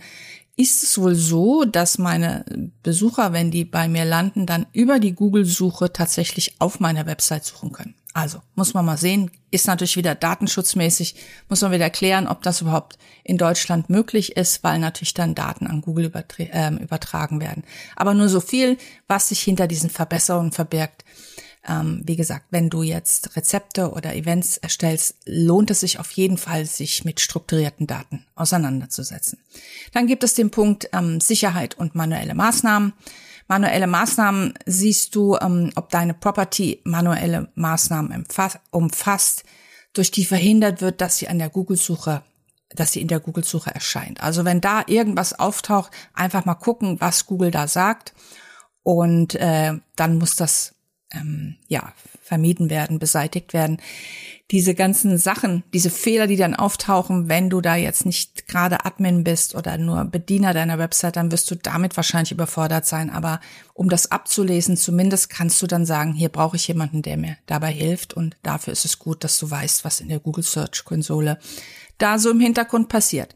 ist 0.56 0.82
es 0.82 0.98
wohl 0.98 1.14
so, 1.14 1.64
dass 1.64 1.98
meine 1.98 2.44
Besucher, 2.82 3.32
wenn 3.32 3.50
die 3.50 3.64
bei 3.64 3.88
mir 3.88 4.04
landen, 4.04 4.46
dann 4.46 4.66
über 4.72 5.00
die 5.00 5.14
Google-Suche 5.14 5.92
tatsächlich 5.92 6.56
auf 6.60 6.78
meiner 6.78 7.06
Website 7.06 7.44
suchen 7.44 7.72
können. 7.72 7.94
Also 8.14 8.42
muss 8.54 8.74
man 8.74 8.84
mal 8.84 8.98
sehen, 8.98 9.30
ist 9.50 9.66
natürlich 9.66 9.96
wieder 9.96 10.14
datenschutzmäßig, 10.14 11.14
muss 11.48 11.62
man 11.62 11.72
wieder 11.72 11.88
klären, 11.88 12.28
ob 12.28 12.42
das 12.42 12.60
überhaupt 12.60 12.98
in 13.24 13.38
Deutschland 13.38 13.88
möglich 13.88 14.36
ist, 14.36 14.62
weil 14.62 14.78
natürlich 14.78 15.14
dann 15.14 15.34
Daten 15.34 15.66
an 15.66 15.80
Google 15.80 16.12
äh, 16.38 16.74
übertragen 16.74 17.40
werden. 17.40 17.64
Aber 17.96 18.12
nur 18.12 18.28
so 18.28 18.40
viel, 18.40 18.76
was 19.08 19.30
sich 19.30 19.40
hinter 19.40 19.66
diesen 19.66 19.88
Verbesserungen 19.88 20.52
verbirgt, 20.52 21.06
ähm, 21.68 22.02
wie 22.04 22.16
gesagt, 22.16 22.46
wenn 22.50 22.70
du 22.70 22.82
jetzt 22.82 23.36
Rezepte 23.36 23.92
oder 23.92 24.14
Events 24.14 24.56
erstellst, 24.56 25.16
lohnt 25.26 25.70
es 25.70 25.80
sich 25.80 25.98
auf 26.00 26.10
jeden 26.12 26.38
Fall, 26.38 26.66
sich 26.66 27.04
mit 27.04 27.20
strukturierten 27.20 27.86
Daten 27.86 28.26
auseinanderzusetzen. 28.34 29.38
Dann 29.92 30.06
gibt 30.06 30.24
es 30.24 30.34
den 30.34 30.50
Punkt 30.50 30.88
ähm, 30.92 31.20
Sicherheit 31.20 31.78
und 31.78 31.94
manuelle 31.94 32.34
Maßnahmen. 32.34 32.92
Manuelle 33.46 33.86
Maßnahmen 33.86 34.54
siehst 34.66 35.14
du, 35.14 35.36
ähm, 35.36 35.70
ob 35.76 35.90
deine 35.90 36.14
Property 36.14 36.80
manuelle 36.84 37.48
Maßnahmen 37.54 38.26
umfasst, 38.70 39.44
durch 39.92 40.10
die 40.10 40.24
verhindert 40.24 40.80
wird, 40.80 41.00
dass 41.00 41.18
sie 41.18 41.28
an 41.28 41.38
der 41.38 41.50
Google-Suche 41.50 42.22
dass 42.74 42.92
sie 42.92 43.02
in 43.02 43.08
der 43.08 43.20
Google-Suche 43.20 43.70
erscheint. 43.74 44.22
Also 44.22 44.46
wenn 44.46 44.62
da 44.62 44.82
irgendwas 44.86 45.38
auftaucht, 45.38 45.92
einfach 46.14 46.46
mal 46.46 46.54
gucken, 46.54 47.00
was 47.02 47.26
Google 47.26 47.50
da 47.50 47.68
sagt. 47.68 48.14
Und 48.82 49.34
äh, 49.34 49.74
dann 49.94 50.16
muss 50.16 50.36
das 50.36 50.74
ähm, 51.12 51.56
ja, 51.68 51.92
vermieden 52.22 52.70
werden, 52.70 52.98
beseitigt 52.98 53.52
werden. 53.52 53.78
Diese 54.50 54.74
ganzen 54.74 55.16
Sachen, 55.16 55.64
diese 55.72 55.90
Fehler, 55.90 56.26
die 56.26 56.36
dann 56.36 56.54
auftauchen, 56.54 57.28
wenn 57.28 57.48
du 57.48 57.60
da 57.60 57.74
jetzt 57.76 58.04
nicht 58.04 58.46
gerade 58.48 58.84
Admin 58.84 59.24
bist 59.24 59.54
oder 59.54 59.78
nur 59.78 60.04
Bediener 60.04 60.52
deiner 60.52 60.78
Website, 60.78 61.16
dann 61.16 61.32
wirst 61.32 61.50
du 61.50 61.54
damit 61.54 61.96
wahrscheinlich 61.96 62.32
überfordert 62.32 62.84
sein. 62.84 63.08
Aber 63.08 63.40
um 63.72 63.88
das 63.88 64.10
abzulesen, 64.10 64.76
zumindest 64.76 65.30
kannst 65.30 65.62
du 65.62 65.66
dann 65.66 65.86
sagen, 65.86 66.12
hier 66.12 66.28
brauche 66.28 66.56
ich 66.56 66.68
jemanden, 66.68 67.02
der 67.02 67.16
mir 67.16 67.36
dabei 67.46 67.72
hilft. 67.72 68.12
Und 68.14 68.36
dafür 68.42 68.72
ist 68.72 68.84
es 68.84 68.98
gut, 68.98 69.24
dass 69.24 69.38
du 69.38 69.50
weißt, 69.50 69.84
was 69.84 70.00
in 70.00 70.08
der 70.08 70.20
Google 70.20 70.44
Search 70.44 70.84
Konsole 70.84 71.38
da 72.02 72.18
so 72.18 72.30
im 72.30 72.40
Hintergrund 72.40 72.88
passiert. 72.88 73.34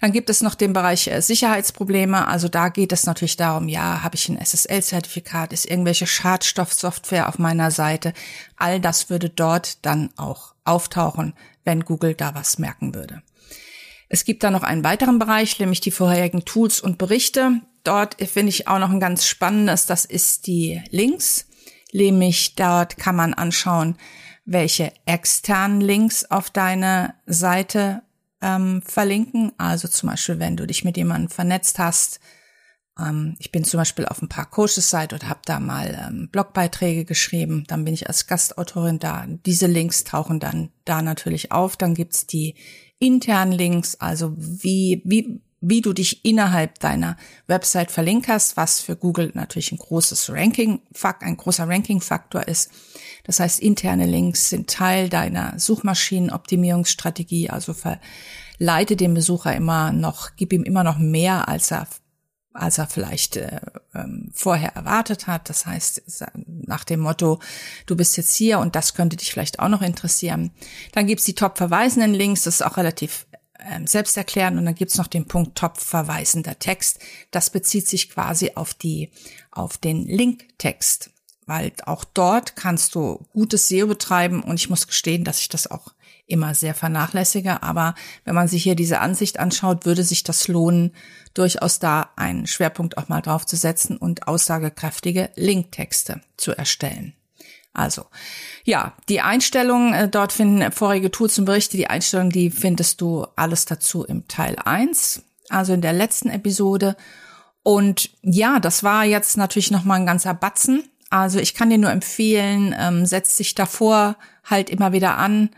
Dann 0.00 0.12
gibt 0.12 0.30
es 0.30 0.42
noch 0.42 0.54
den 0.54 0.72
Bereich 0.72 1.06
äh, 1.06 1.20
Sicherheitsprobleme. 1.20 2.26
Also 2.26 2.48
da 2.48 2.68
geht 2.68 2.92
es 2.92 3.06
natürlich 3.06 3.36
darum, 3.36 3.68
ja, 3.68 4.02
habe 4.02 4.16
ich 4.16 4.28
ein 4.28 4.38
SSL-Zertifikat, 4.38 5.52
ist 5.52 5.70
irgendwelche 5.70 6.06
Schadstoffsoftware 6.06 7.28
auf 7.28 7.38
meiner 7.38 7.70
Seite. 7.70 8.12
All 8.56 8.80
das 8.80 9.10
würde 9.10 9.30
dort 9.30 9.84
dann 9.86 10.10
auch 10.16 10.54
auftauchen, 10.64 11.34
wenn 11.64 11.84
Google 11.84 12.14
da 12.14 12.34
was 12.34 12.58
merken 12.58 12.94
würde. 12.94 13.22
Es 14.08 14.24
gibt 14.24 14.42
da 14.42 14.50
noch 14.50 14.62
einen 14.62 14.84
weiteren 14.84 15.18
Bereich, 15.18 15.58
nämlich 15.58 15.80
die 15.80 15.90
vorherigen 15.90 16.44
Tools 16.44 16.80
und 16.80 16.98
Berichte. 16.98 17.60
Dort 17.84 18.16
finde 18.22 18.50
ich 18.50 18.66
auch 18.66 18.78
noch 18.78 18.90
ein 18.90 19.00
ganz 19.00 19.26
spannendes, 19.26 19.86
das 19.86 20.04
ist 20.04 20.46
die 20.46 20.82
Links. 20.90 21.46
Nämlich 21.92 22.54
dort 22.54 22.96
kann 22.96 23.16
man 23.16 23.34
anschauen, 23.34 23.96
welche 24.44 24.92
externen 25.04 25.80
Links 25.80 26.24
auf 26.24 26.50
deine 26.50 27.14
Seite 27.26 28.02
ähm, 28.40 28.82
verlinken. 28.82 29.52
Also 29.58 29.88
zum 29.88 30.10
Beispiel, 30.10 30.38
wenn 30.38 30.56
du 30.56 30.66
dich 30.66 30.84
mit 30.84 30.96
jemandem 30.96 31.30
vernetzt 31.30 31.78
hast. 31.78 32.20
Ähm, 32.98 33.36
ich 33.38 33.52
bin 33.52 33.64
zum 33.64 33.78
Beispiel 33.78 34.06
auf 34.06 34.22
ein 34.22 34.28
paar 34.28 34.50
Coaches 34.50 34.90
Seite 34.90 35.14
und 35.14 35.28
habe 35.28 35.40
da 35.44 35.60
mal 35.60 36.08
ähm, 36.08 36.28
Blogbeiträge 36.30 37.04
geschrieben. 37.04 37.64
Dann 37.68 37.84
bin 37.84 37.94
ich 37.94 38.08
als 38.08 38.26
Gastautorin 38.26 38.98
da. 38.98 39.26
Diese 39.26 39.66
Links 39.66 40.04
tauchen 40.04 40.40
dann 40.40 40.70
da 40.84 41.02
natürlich 41.02 41.52
auf. 41.52 41.76
Dann 41.76 41.94
gibt's 41.94 42.26
die 42.26 42.54
internen 42.98 43.52
Links, 43.52 43.94
also 43.96 44.34
wie, 44.36 45.02
wie 45.04 45.40
wie 45.60 45.80
du 45.80 45.92
dich 45.92 46.24
innerhalb 46.24 46.78
deiner 46.78 47.16
Website 47.46 47.90
verlinkerst, 47.90 48.56
was 48.56 48.80
für 48.80 48.96
Google 48.96 49.32
natürlich 49.34 49.72
ein 49.72 49.78
großes 49.78 50.30
Ranking, 50.30 50.80
ein 51.20 51.36
großer 51.36 51.68
Ranking-Faktor 51.68 52.46
ist. 52.46 52.70
Das 53.24 53.40
heißt, 53.40 53.60
interne 53.60 54.06
Links 54.06 54.50
sind 54.50 54.70
Teil 54.70 55.08
deiner 55.08 55.58
Suchmaschinenoptimierungsstrategie, 55.58 57.50
also 57.50 57.74
verleite 57.74 58.96
dem 58.96 59.14
Besucher 59.14 59.54
immer 59.54 59.92
noch, 59.92 60.30
gib 60.36 60.52
ihm 60.52 60.62
immer 60.62 60.84
noch 60.84 60.98
mehr, 60.98 61.48
als 61.48 61.72
er 61.72 61.88
als 62.58 62.78
er 62.78 62.86
vielleicht 62.86 63.36
äh, 63.36 63.60
ähm, 63.94 64.30
vorher 64.34 64.74
erwartet 64.74 65.26
hat. 65.26 65.48
Das 65.48 65.66
heißt, 65.66 66.02
nach 66.44 66.84
dem 66.84 67.00
Motto, 67.00 67.38
du 67.86 67.96
bist 67.96 68.16
jetzt 68.16 68.34
hier 68.34 68.58
und 68.58 68.74
das 68.74 68.94
könnte 68.94 69.16
dich 69.16 69.30
vielleicht 69.30 69.60
auch 69.60 69.68
noch 69.68 69.82
interessieren. 69.82 70.50
Dann 70.92 71.06
gibt's 71.06 71.24
die 71.24 71.34
top 71.34 71.56
verweisenden 71.56 72.14
Links, 72.14 72.42
das 72.42 72.56
ist 72.56 72.62
auch 72.62 72.76
relativ 72.76 73.26
ähm, 73.58 73.86
selbst 73.86 74.16
erklären. 74.16 74.58
Und 74.58 74.64
dann 74.64 74.74
gibt's 74.74 74.98
noch 74.98 75.06
den 75.06 75.26
Punkt 75.26 75.56
Top 75.56 75.78
verweisender 75.78 76.58
Text. 76.58 77.00
Das 77.30 77.50
bezieht 77.50 77.86
sich 77.86 78.10
quasi 78.10 78.52
auf 78.54 78.74
die, 78.74 79.10
auf 79.50 79.78
den 79.78 80.06
Linktext. 80.06 81.10
Weil 81.46 81.72
auch 81.86 82.04
dort 82.04 82.56
kannst 82.56 82.94
du 82.94 83.26
gutes 83.32 83.68
SEO 83.68 83.86
betreiben 83.86 84.42
und 84.42 84.56
ich 84.56 84.68
muss 84.68 84.86
gestehen, 84.86 85.24
dass 85.24 85.40
ich 85.40 85.48
das 85.48 85.70
auch 85.70 85.94
immer 86.26 86.54
sehr 86.54 86.74
vernachlässige. 86.74 87.62
Aber 87.62 87.94
wenn 88.24 88.34
man 88.34 88.48
sich 88.48 88.62
hier 88.62 88.74
diese 88.74 89.00
Ansicht 89.00 89.38
anschaut, 89.38 89.86
würde 89.86 90.04
sich 90.04 90.22
das 90.22 90.46
lohnen, 90.46 90.94
durchaus 91.34 91.78
da 91.78 92.10
einen 92.16 92.46
Schwerpunkt 92.46 92.98
auch 92.98 93.08
mal 93.08 93.22
drauf 93.22 93.46
zu 93.46 93.56
setzen 93.56 93.96
und 93.96 94.28
aussagekräftige 94.28 95.30
Linktexte 95.36 96.20
zu 96.36 96.52
erstellen. 96.52 97.14
Also, 97.78 98.06
ja, 98.64 98.92
die 99.08 99.20
Einstellungen, 99.20 99.94
äh, 99.94 100.08
dort 100.08 100.32
finden 100.32 100.72
vorige 100.72 101.12
Tools 101.12 101.38
und 101.38 101.44
Berichte, 101.44 101.76
die 101.76 101.86
Einstellungen, 101.86 102.32
die 102.32 102.50
findest 102.50 103.00
du 103.00 103.24
alles 103.36 103.66
dazu 103.66 104.04
im 104.04 104.26
Teil 104.26 104.56
1, 104.62 105.22
also 105.48 105.72
in 105.74 105.80
der 105.80 105.92
letzten 105.92 106.28
Episode. 106.28 106.96
Und 107.62 108.10
ja, 108.22 108.58
das 108.58 108.82
war 108.82 109.04
jetzt 109.04 109.36
natürlich 109.36 109.70
nochmal 109.70 110.00
ein 110.00 110.06
ganzer 110.06 110.34
Batzen. 110.34 110.82
Also 111.08 111.38
ich 111.38 111.54
kann 111.54 111.70
dir 111.70 111.78
nur 111.78 111.92
empfehlen, 111.92 112.74
ähm, 112.76 113.06
setz 113.06 113.36
dich 113.36 113.54
davor 113.54 114.16
halt 114.44 114.70
immer 114.70 114.92
wieder 114.92 115.16
an, 115.16 115.50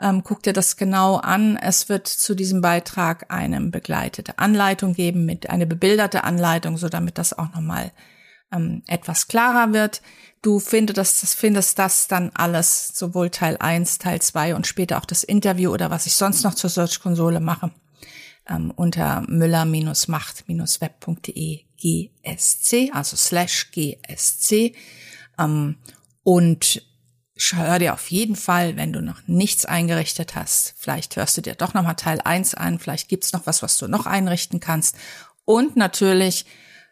ähm, 0.00 0.24
guck 0.24 0.42
dir 0.42 0.52
das 0.52 0.76
genau 0.76 1.16
an. 1.16 1.56
Es 1.56 1.88
wird 1.88 2.08
zu 2.08 2.34
diesem 2.34 2.60
Beitrag 2.60 3.26
eine 3.28 3.60
begleitete 3.60 4.38
Anleitung 4.40 4.94
geben 4.94 5.26
mit 5.26 5.48
eine 5.48 5.66
bebilderte 5.66 6.24
Anleitung, 6.24 6.76
so 6.76 6.88
damit 6.88 7.18
das 7.18 7.38
auch 7.38 7.52
nochmal 7.54 7.92
ähm, 8.52 8.82
etwas 8.86 9.26
klarer 9.28 9.72
wird. 9.72 10.02
Du 10.42 10.60
findest 10.60 10.98
das, 10.98 11.34
findest 11.34 11.78
das 11.78 12.08
dann 12.08 12.30
alles, 12.34 12.88
sowohl 12.94 13.30
Teil 13.30 13.56
1, 13.58 13.98
Teil 13.98 14.20
2 14.22 14.54
und 14.54 14.66
später 14.66 14.96
auch 14.98 15.04
das 15.04 15.24
Interview 15.24 15.70
oder 15.72 15.90
was 15.90 16.06
ich 16.06 16.14
sonst 16.14 16.44
noch 16.44 16.54
zur 16.54 16.70
Search-Konsole 16.70 17.40
mache, 17.40 17.72
ähm, 18.48 18.70
unter 18.70 19.24
müller-macht-web.de 19.26 21.64
GSC, 21.76 22.92
also 22.92 23.16
slash 23.16 23.72
GSC. 23.72 24.76
Ähm, 25.38 25.76
und 26.22 26.82
hör 27.54 27.78
dir 27.78 27.94
auf 27.94 28.10
jeden 28.10 28.36
Fall, 28.36 28.76
wenn 28.76 28.92
du 28.92 29.00
noch 29.00 29.20
nichts 29.26 29.64
eingerichtet 29.64 30.34
hast, 30.34 30.74
vielleicht 30.76 31.16
hörst 31.16 31.36
du 31.36 31.40
dir 31.40 31.54
doch 31.54 31.74
nochmal 31.74 31.96
Teil 31.96 32.20
1 32.22 32.54
an, 32.54 32.78
vielleicht 32.78 33.08
gibt's 33.08 33.32
noch 33.32 33.46
was, 33.46 33.62
was 33.62 33.78
du 33.78 33.88
noch 33.88 34.06
einrichten 34.06 34.60
kannst. 34.60 34.96
Und 35.44 35.76
natürlich 35.76 36.46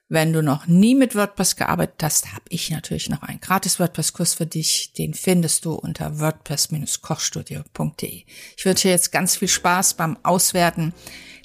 wenn 0.08 0.32
du 0.32 0.42
noch 0.42 0.66
nie 0.66 0.94
mit 0.94 1.16
WordPress 1.16 1.56
gearbeitet 1.56 2.02
hast, 2.02 2.32
habe 2.32 2.44
ich 2.48 2.70
natürlich 2.70 3.10
noch 3.10 3.22
einen 3.22 3.40
gratis 3.40 3.80
WordPress-Kurs 3.80 4.34
für 4.34 4.46
dich. 4.46 4.92
Den 4.92 5.14
findest 5.14 5.64
du 5.64 5.74
unter 5.74 6.20
wordpress-kochstudio.de. 6.20 8.22
Ich 8.56 8.64
wünsche 8.64 8.88
dir 8.88 8.92
jetzt 8.92 9.10
ganz 9.10 9.36
viel 9.36 9.48
Spaß 9.48 9.94
beim 9.94 10.16
Auswerten 10.22 10.94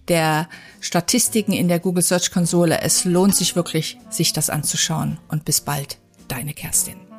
der 0.08 0.48
Statistiken 0.80 1.54
in 1.54 1.68
der 1.68 1.80
Google 1.80 2.04
Search 2.04 2.32
Konsole. 2.32 2.82
Es 2.82 3.06
lohnt 3.06 3.36
sich 3.36 3.56
wirklich, 3.56 3.98
sich 4.10 4.34
das 4.34 4.50
anzuschauen. 4.50 5.20
Und 5.28 5.46
bis 5.46 5.62
bald, 5.62 6.00
deine 6.28 6.54
Kerstin. 6.54 7.11